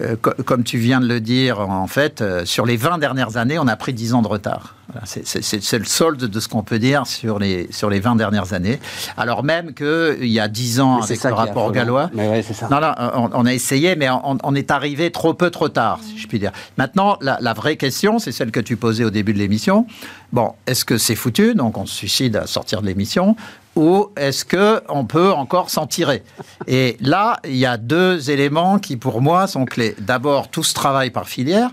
[0.00, 3.68] euh, comme tu viens de le dire, en fait, sur les 20 dernières années, on
[3.68, 4.74] a pris 10 ans de retard.
[5.04, 8.78] C'est le solde de ce qu'on peut dire sur les, sur les 20 dernières années.
[9.16, 12.92] Alors même qu'il y a 10 ans, avec le rapport gallois, Non, non,
[13.32, 16.52] on, a essayé, mais on, est arrivé trop peu, trop tard, si je puis dire.
[16.76, 19.86] Maintenant, la, vraie question, c'est celle que tu posais au début de l'émission.
[20.32, 21.54] Bon, est-ce que c'est foutu?
[21.54, 23.36] Donc on se suicide à sortir de l'émission
[23.76, 26.22] ou est-ce qu'on peut encore s'en tirer
[26.66, 29.94] Et là, il y a deux éléments qui, pour moi, sont clés.
[29.98, 31.70] D'abord, tout ce travail par filière,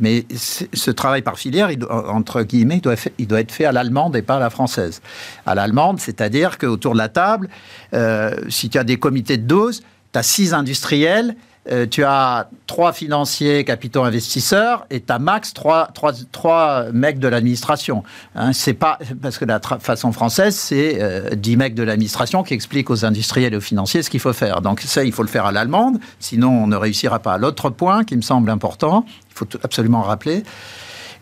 [0.00, 1.70] mais ce travail par filière,
[2.08, 2.80] entre guillemets,
[3.18, 5.00] il doit, être fait à l'allemande et pas à la française.
[5.46, 7.48] À l'allemande, c'est-à-dire qu'autour de la table,
[7.94, 9.82] euh, si tu as des comités de dose,
[10.12, 11.36] tu as six industriels,
[11.70, 17.18] euh, tu as trois financiers, capitaux investisseurs, et tu as max trois, trois, trois mecs
[17.18, 18.02] de l'administration.
[18.34, 22.54] Hein, c'est pas parce que la façon française, c'est euh, dix mecs de l'administration qui
[22.54, 24.60] expliquent aux industriels et aux financiers ce qu'il faut faire.
[24.60, 27.38] Donc ça, il faut le faire à l'allemande, sinon on ne réussira pas.
[27.38, 30.42] L'autre point qui me semble important, il faut absolument rappeler.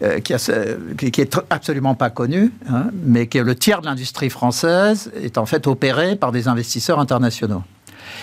[0.02, 5.38] Euh, qui, est absolument pas connu, hein, mais que le tiers de l'industrie française est
[5.38, 7.62] en fait opéré par des investisseurs internationaux.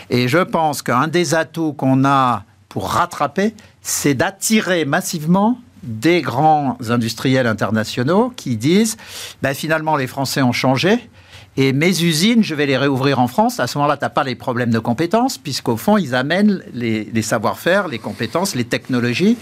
[0.10, 6.78] Et je pense qu'un des atouts qu'on a pour rattraper, c'est d'attirer massivement des grands
[6.90, 8.98] industriels internationaux qui disent
[9.42, 11.10] ben finalement les Français ont changé
[11.58, 13.60] et mes usines, je vais les réouvrir en France.
[13.60, 17.06] À ce moment-là, tu n'as pas les problèmes de compétences, puisqu'au fond, ils amènent les,
[17.06, 19.36] les savoir-faire, les compétences, les technologies.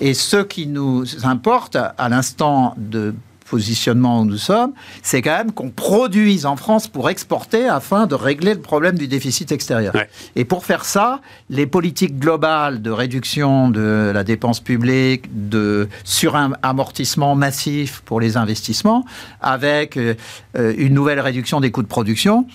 [0.00, 3.14] Et ce qui nous importe à l'instant de
[3.48, 4.72] positionnement où nous sommes,
[5.02, 9.08] c'est quand même qu'on produise en France pour exporter afin de régler le problème du
[9.08, 9.94] déficit extérieur.
[10.36, 11.20] Et pour faire ça,
[11.50, 19.04] les politiques globales de réduction de la dépense publique, de suramortissement massif pour les investissements,
[19.40, 20.14] avec euh,
[20.54, 22.46] une nouvelle réduction des coûts de production,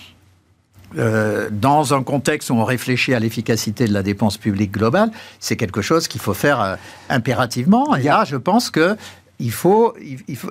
[0.96, 5.56] euh, dans un contexte où on réfléchit à l'efficacité de la dépense publique globale, c'est
[5.56, 6.76] quelque chose qu'il faut faire euh,
[7.08, 7.96] impérativement.
[7.96, 8.96] Et là, je pense que
[9.38, 9.94] il faut.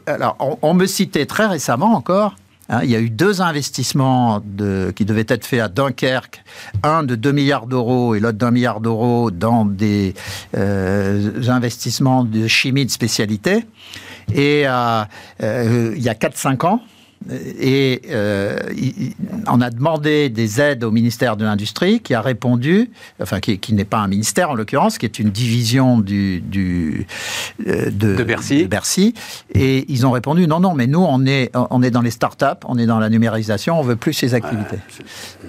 [0.08, 2.36] Alors, on, me citait très récemment encore.
[2.70, 4.42] Hein, il y a eu deux investissements
[4.96, 6.44] qui devaient être faits à Dunkerque,
[6.84, 10.14] un de 2 milliards d'euros et l'autre d'un milliard d'euros dans des
[10.56, 13.66] euh, investissements de chimie de spécialité.
[14.34, 15.04] Et euh,
[15.42, 16.82] euh, il y a 4-5 ans,
[17.32, 18.58] et euh,
[19.48, 22.90] on a demandé des aides au ministère de l'Industrie qui a répondu,
[23.22, 27.08] enfin qui, n'est pas un ministère en l'occurrence, qui est une division du, du
[27.68, 28.66] euh, de, Bercy.
[28.66, 29.14] Bercy.
[29.54, 32.46] Et ils ont répondu non, non, mais nous on est, on est dans les startups,
[32.66, 34.78] on est dans la numérisation, on veut plus ces activités.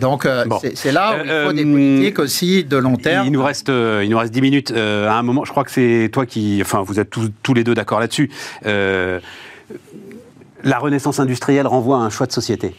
[0.00, 0.44] Donc euh,
[0.74, 3.26] c'est là où il faut des politiques aussi de long terme.
[3.26, 4.70] Il nous reste, il nous reste 10 minutes.
[4.70, 7.64] à un moment, je crois que c'est toi qui, enfin vous êtes tous, tous les
[7.64, 8.30] deux d'accord là-dessus
[10.64, 12.74] la renaissance industrielle renvoie à un choix de société.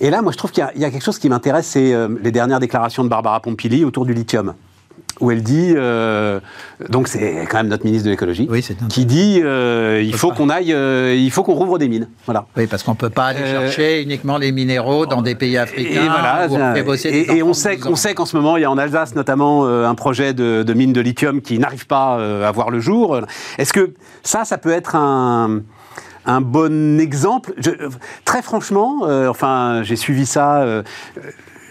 [0.00, 2.30] Et là, moi, je trouve qu'il y, a quelque chose qui m'intéresse, c'est euh, les
[2.30, 4.54] dernières déclarations de Barbara Pompili autour du lithium
[5.20, 6.38] où elle dit, euh,
[6.90, 8.48] donc c'est quand même notre ministre de l'écologie,
[8.88, 12.08] qui dit euh, il faut qu'on aille, il faut qu'on rouvre des mines.
[12.24, 12.46] Voilà.
[12.56, 16.04] Oui, parce qu'on peut pas aller chercher uniquement les minéraux dans des pays africains.
[16.04, 16.46] Et voilà,
[16.76, 19.94] et, on sait, qu'on sait qu'en ce moment il y a en Alsace notamment un
[19.96, 22.14] projet de, de mine de lithium qui n'arrive pas
[22.46, 23.20] à voir le jour.
[23.56, 25.62] Est-ce que ça, ça peut être un
[26.28, 27.54] un bon exemple.
[28.24, 30.62] très franchement, euh, enfin, j'ai suivi ça.
[30.62, 30.82] Euh,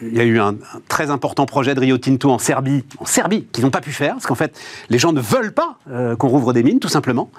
[0.03, 0.55] il y a eu un,
[0.87, 4.13] très important projet de Rio Tinto en Serbie, en Serbie, qu'ils n'ont pas pu faire,
[4.13, 7.31] parce qu'en fait, les gens ne veulent pas euh, qu'on rouvre des mines, tout simplement,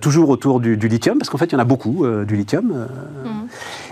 [0.00, 2.86] toujours autour du, lithium, parce qu'en fait, il y en a beaucoup du lithium.
[3.24, 3.30] Mmh.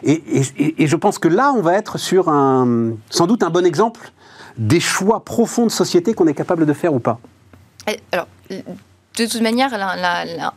[0.04, 4.10] Et, je pense que là, on va être sur un, sans doute un bon exemple
[4.56, 7.20] des choix profonds de société qu'on est capable de faire ou pas.
[8.12, 8.26] Alors,
[9.26, 9.70] de toute manière,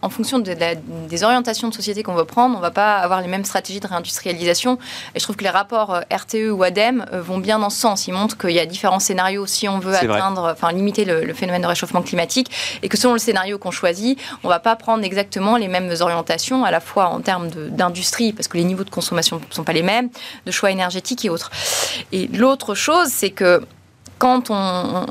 [0.01, 3.27] en fonction des orientations de société qu'on veut prendre, on ne va pas avoir les
[3.27, 4.77] mêmes stratégies de réindustrialisation.
[5.15, 7.79] Et je trouve que les rapports euh, RTE ou ADEME euh, vont bien dans ce
[7.79, 8.07] sens.
[8.07, 11.61] Ils montrent qu'il y a différents scénarios si on veut atteindre, enfin limiter le, phénomène
[11.61, 12.51] de réchauffement climatique,
[12.83, 15.93] et que selon le scénario qu'on choisit, on ne va pas prendre exactement les mêmes
[15.99, 19.63] orientations, à la fois en termes d'industrie, parce que les niveaux de consommation ne sont
[19.63, 20.09] pas les mêmes,
[20.45, 21.51] de choix énergétiques et autres.
[22.11, 23.61] Et l'autre chose, c'est que
[24.21, 25.07] quand on,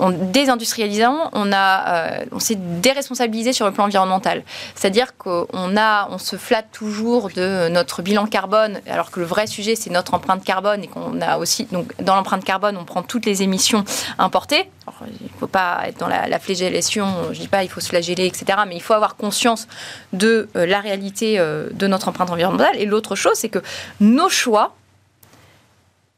[0.00, 4.42] on, désindustrialisant, on, a, euh, on s'est déresponsabilisé sur le plan environnemental.
[4.74, 9.90] C'est-à-dire qu'on se flatte toujours de notre bilan carbone, alors que le vrai sujet c'est
[9.90, 13.44] notre empreinte carbone et qu'on a aussi, donc dans l'empreinte carbone, on prend toutes les
[13.44, 13.84] émissions
[14.18, 14.68] importées.
[15.06, 17.90] il ne faut pas être dans la, flagellation, je ne dis pas il faut se
[17.90, 18.58] flageller, etc.
[18.66, 19.68] Mais il faut avoir conscience
[20.12, 22.74] de euh, la réalité euh, de notre empreinte environnementale.
[22.76, 23.62] Et l'autre chose, c'est que
[24.00, 24.74] nos choix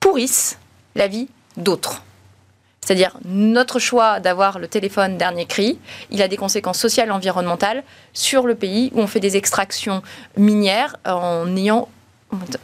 [0.00, 0.58] pourrissent
[0.94, 1.28] la vie
[1.58, 2.02] d'autres.
[2.84, 5.78] C'est-à-dire notre choix d'avoir le téléphone dernier cri,
[6.10, 10.02] il a des conséquences sociales et environnementales sur le pays où on fait des extractions
[10.36, 11.88] minières en n'ayant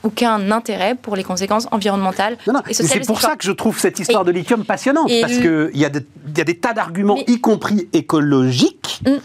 [0.05, 2.39] aucun intérêt pour les conséquences environnementales
[2.69, 3.01] et sociales.
[3.03, 5.91] C'est pour ça que je trouve cette histoire de lithium passionnante, parce qu'il y, a
[5.91, 9.17] des tas d'arguments, y compris écologiques, mm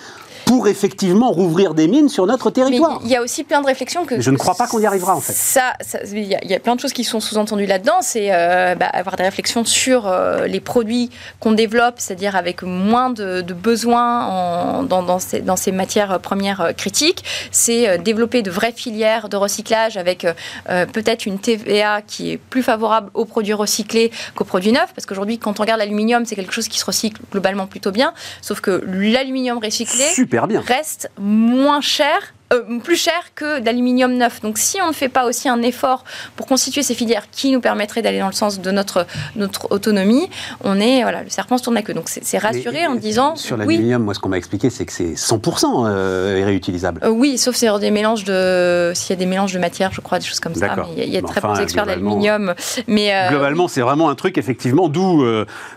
[0.51, 2.99] pour effectivement rouvrir des mines sur notre territoire.
[3.05, 4.19] il y a aussi plein de réflexions que...
[4.19, 5.31] Je ne crois pas qu'on y arrivera en fait.
[5.31, 5.75] Ça,
[6.11, 7.99] il y, a plein de choses qui sont sous-entendues là-dedans.
[8.01, 13.11] C'est euh, bah, avoir des réflexions sur euh, les produits qu'on développe, c'est-à-dire avec moins
[13.11, 17.23] de, besoins en, dans, dans, ces, dans, ces, matières premières euh, critiques.
[17.51, 20.27] C'est développer de vraies filières de recyclage avec
[20.67, 24.93] peut-être une TVA qui est plus favorable aux produits recyclés qu'aux produits neufs.
[24.93, 28.13] Parce qu'aujourd'hui, quand on regarde l'aluminium, c'est quelque chose qui se recycle globalement plutôt bien.
[28.41, 30.03] Sauf que l'aluminium recyclé...
[30.13, 34.41] Super reste moins cher euh, plus cher que d'aluminium neuf.
[34.41, 36.03] Donc si on ne fait pas aussi un effort
[36.35, 40.29] pour constituer ces filières qui nous permettraient d'aller dans le sens de notre, notre autonomie,
[40.63, 41.93] on est, voilà, le serpent se tourne la queue.
[41.93, 43.35] Donc c'est rassuré en disant...
[43.35, 47.01] Sur l'aluminium, moi ce qu'on m'a expliqué, c'est que c'est 100% euh, réutilisable.
[47.03, 48.91] Euh, oui, sauf s'il y a des mélanges de...
[48.95, 50.75] S'il y a des mélanges de matières, je crois, des choses comme ça.
[50.97, 52.53] Il y a, très peu d'experts d'aluminium.
[52.87, 55.23] Mais globalement, c'est vraiment un truc, effectivement, d'où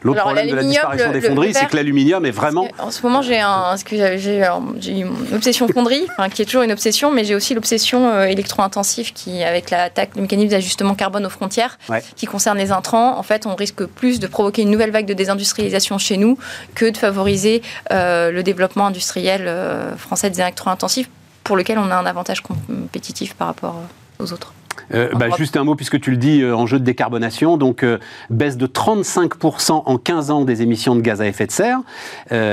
[0.02, 2.66] l'autre problème de la disparition des fonderies, c'est que l'aluminium est vraiment...
[2.78, 7.24] En ce moment, j'ai un, j'ai une obsession fonderie, qui est toujours une obsession, mais
[7.24, 11.78] j'ai aussi l'obsession euh, électro-intensive qui, avec l'attaque, le mécanisme d'ajustement carbone aux frontières,
[12.16, 13.18] qui concerne les intrants.
[13.18, 16.38] En fait, on risque plus de provoquer une nouvelle vague de désindustrialisation chez nous
[16.74, 17.62] que de favoriser
[17.92, 21.08] euh, le développement industriel euh, français des électro-intensifs,
[21.44, 23.76] pour lequel on a un avantage compétitif par rapport
[24.18, 24.52] aux autres.
[24.92, 27.82] Euh, bah, juste un mot, puisque tu le dis, euh, en jeu de décarbonation, donc
[27.82, 27.98] euh,
[28.30, 31.80] baisse de 35% en 15 ans des émissions de gaz à effet de serre,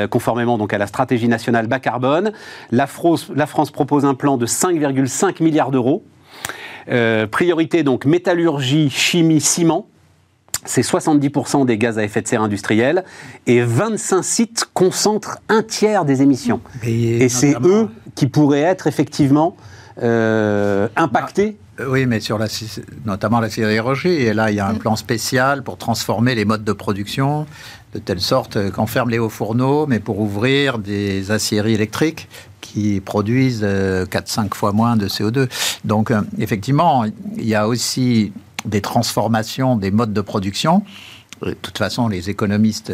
[0.10, 2.32] conformément donc à la stratégie nationale bas carbone.
[2.72, 2.88] La,
[3.36, 6.04] la France propose un plan de 5,5 milliards d'euros.
[7.32, 9.88] priorité donc métallurgie, chimie, ciment.
[10.64, 13.04] C'est 70% des gaz à effet de serre industriels
[13.48, 16.62] et 25 sites concentrent un tiers des émissions.
[16.84, 19.56] Et, c'est eux qui pourraient être effectivement
[19.98, 22.48] impactés euh, oui, mais sur la,
[23.06, 24.10] notamment la sidérurgie.
[24.10, 27.46] Et là, il y a un plan spécial pour transformer les modes de production
[27.94, 32.30] de telle sorte qu'on ferme les hauts fourneaux, mais pour ouvrir des aciéries électriques
[32.62, 35.50] qui produisent 4-5 fois moins de CO2.
[35.84, 37.06] Donc, effectivement,
[37.38, 38.32] il y a aussi
[38.66, 40.84] des transformations des modes de production
[41.46, 42.94] de toute façon, les économistes,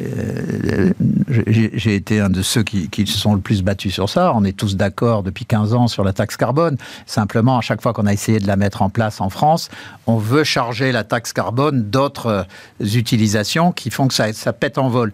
[0.00, 0.92] euh,
[1.28, 4.32] j'ai été un de ceux qui, se sont le plus battus sur ça.
[4.34, 6.76] On est tous d'accord depuis 15 ans sur la taxe carbone.
[7.06, 9.70] Simplement, à chaque fois qu'on a essayé de la mettre en place en France,
[10.06, 12.46] on veut charger la taxe carbone d'autres
[12.80, 15.12] utilisations qui font que ça pète en vol.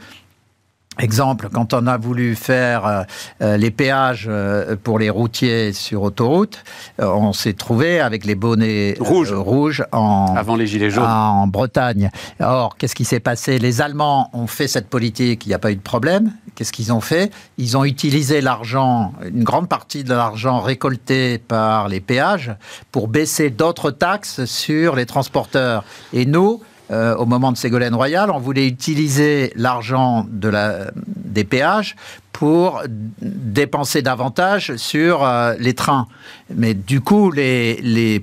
[0.99, 3.03] Exemple, quand on a voulu faire euh,
[3.43, 6.63] euh, les péages euh, pour les routiers sur autoroute,
[6.99, 11.05] on s'est trouvé avec les bonnets rouges, en, Avant les gilets jaunes.
[11.05, 12.11] en Bretagne.
[12.41, 13.59] Or, qu'est-ce qui s'est passé?
[13.59, 16.33] Les Allemands ont fait cette politique, il n'y a pas eu de problème.
[16.55, 17.33] Qu'est-ce qu'ils ont fait?
[17.59, 22.55] Ils ont utilisé l'argent, une grande partie de l'argent récolté par les péages,
[22.93, 25.85] pour baisser d'autres taxes sur les transporteurs.
[26.13, 31.45] Et nous, euh, au moment de Ségolène Royal, on voulait utiliser l'argent de la, des
[31.45, 31.97] péages
[32.35, 32.83] pour
[33.23, 36.09] dépenser davantage sur euh, les trains.
[36.53, 38.23] Mais du coup, les, les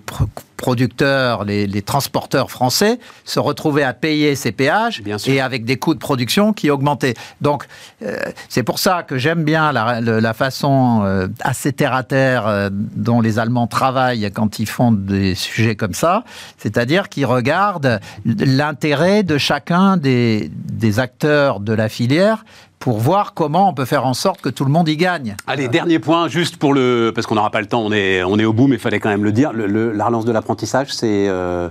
[0.58, 6.00] producteurs, les, transporteurs français se retrouvaient à payer ces péages et avec des coûts de
[6.00, 7.14] production qui augmentaient.
[7.40, 7.66] Donc,
[8.04, 8.18] euh,
[8.50, 14.30] c'est pour ça que j'aime bien la, façon euh, assez terre-à-terre dont les Allemands travaillent
[14.32, 16.26] quand ils font des sujets comme ça,
[16.58, 22.44] c'est-à-dire qu'ils regardent l'intérêt de chacun des, des acteurs de la filière
[22.82, 25.38] pour voir comment on peut faire en sorte que tout le monde y gagne.
[25.46, 27.12] Allez, dernier point, juste pour le...
[27.14, 29.00] Parce qu'on n'aura pas le temps, on est, on est au bout, mais il fallait
[29.00, 29.54] quand même le dire.
[29.54, 31.28] La relance de l'apprentissage, c'est...
[31.30, 31.70] Euh,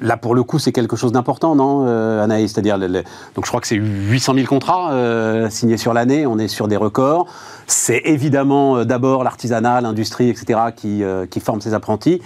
[0.00, 2.50] là, pour le coup, c'est quelque chose d'important, non, euh, Anaïs?
[2.50, 6.48] C'est-à-dire, donc je crois que c'est 800 000 contrats euh, signés sur l'année, on est
[6.48, 7.26] sur des records.
[7.66, 12.22] C'est évidemment d'abord l'artisanat, l'industrie, etc., qui, qui forment ces apprentis.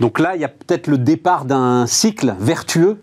[0.00, 2.98] Donc là, il y a peut-être le départ d'un cycle vertueux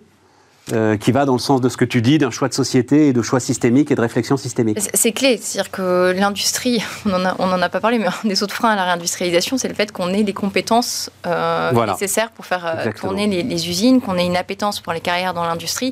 [0.72, 3.08] euh, qui va dans le sens de ce que tu dis, d'un choix de société
[3.08, 4.80] et de choix systémique et de réflexion systémique.
[4.94, 8.72] C'est clé, c'est-à-dire que l'industrie, on n'en a, pas parlé, mais un des autres freins
[8.72, 12.92] à la réindustrialisation, c'est le fait qu'on ait les compétences euh, nécessaires pour faire euh,
[12.94, 15.92] tourner les, les, usines, qu'on ait une appétence pour les carrières dans l'industrie.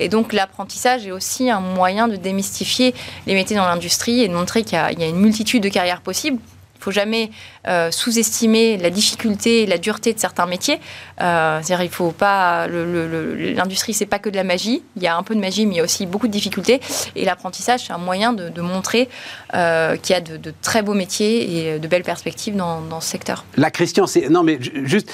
[0.00, 2.96] Et donc l'apprentissage est aussi un moyen de démystifier
[3.28, 6.00] les métiers dans l'industrie et de montrer qu'il y, y, a une multitude de carrières
[6.00, 6.40] possibles
[6.78, 7.30] il ne faut jamais
[7.66, 10.78] euh, sous-estimer la difficulté et la dureté de certains métiers.
[11.20, 12.68] Euh, c'est-à-dire, il faut pas.
[12.68, 14.84] L'industrie, c'est pas que de la magie.
[14.96, 16.80] Il y a un peu de magie, mais il y a aussi beaucoup de difficultés.
[17.16, 19.08] Et l'apprentissage, c'est un moyen de, montrer
[19.54, 23.44] euh, qu'il y a de, très beaux métiers et de belles perspectives dans, ce secteur.
[23.56, 24.28] La Christian, c'est.
[24.28, 25.10] Non, mais juste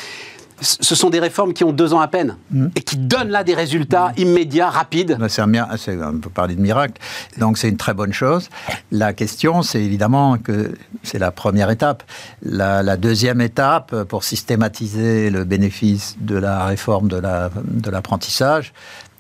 [0.64, 2.66] ce sont des réformes qui ont deux ans à peine mmh.
[2.74, 4.20] et qui donnent là des résultats mmh.
[4.20, 5.18] immédiats, rapides.
[5.28, 7.00] C'est on peut parler de miracle,
[7.38, 8.48] donc c'est une très bonne chose.
[8.90, 12.02] La question, c'est évidemment que c'est la première étape.
[12.42, 18.72] La, deuxième étape, pour systématiser le bénéfice de la réforme de l'apprentissage,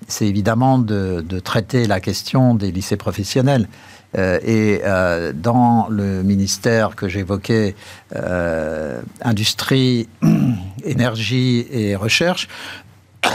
[0.08, 3.68] c'est évidemment de, traiter la question des lycées professionnels.
[4.16, 7.74] Euh, et euh, dans le ministère que j'évoquais,
[8.14, 10.08] euh, industrie,
[10.84, 12.48] énergie et recherche,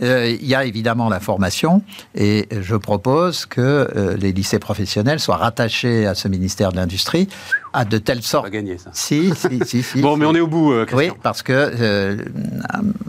[0.00, 1.82] il y a évidemment la formation
[2.14, 7.28] et je propose que les lycées professionnels soient rattachés à ce ministère de l'Industrie
[7.72, 8.44] à de telle sorte.
[8.44, 8.90] On va gagner ça.
[8.92, 10.00] Si, si, si.
[10.02, 10.74] bon, mais on est au bout.
[10.92, 12.18] oui, parce que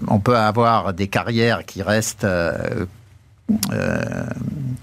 [0.07, 2.25] on peut avoir des carrières qui restent
[3.71, 4.25] euh,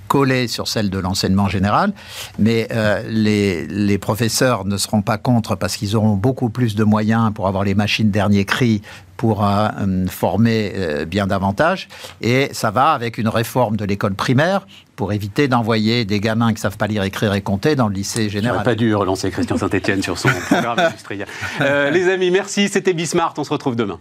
[0.08, 1.92] collées sur celle de l'enseignement général,
[2.38, 6.82] mais euh, les, les, professeurs ne seront pas contre parce qu'ils auront beaucoup plus de
[6.82, 8.80] moyens pour avoir les machines dernier cri
[9.18, 9.68] pour euh,
[10.08, 11.88] former bien davantage.
[12.22, 16.54] Et ça va avec une réforme de l'école primaire pour éviter d'envoyer des gamins qui
[16.54, 18.62] ne savent pas lire, écrire et compter dans le lycée général.
[18.62, 21.26] pas dû relancer Christian Saint-Etienne sur son programme industriel.
[21.60, 22.68] les amis, merci.
[22.68, 23.34] C'était Bismart.
[23.36, 23.98] On se retrouve demain.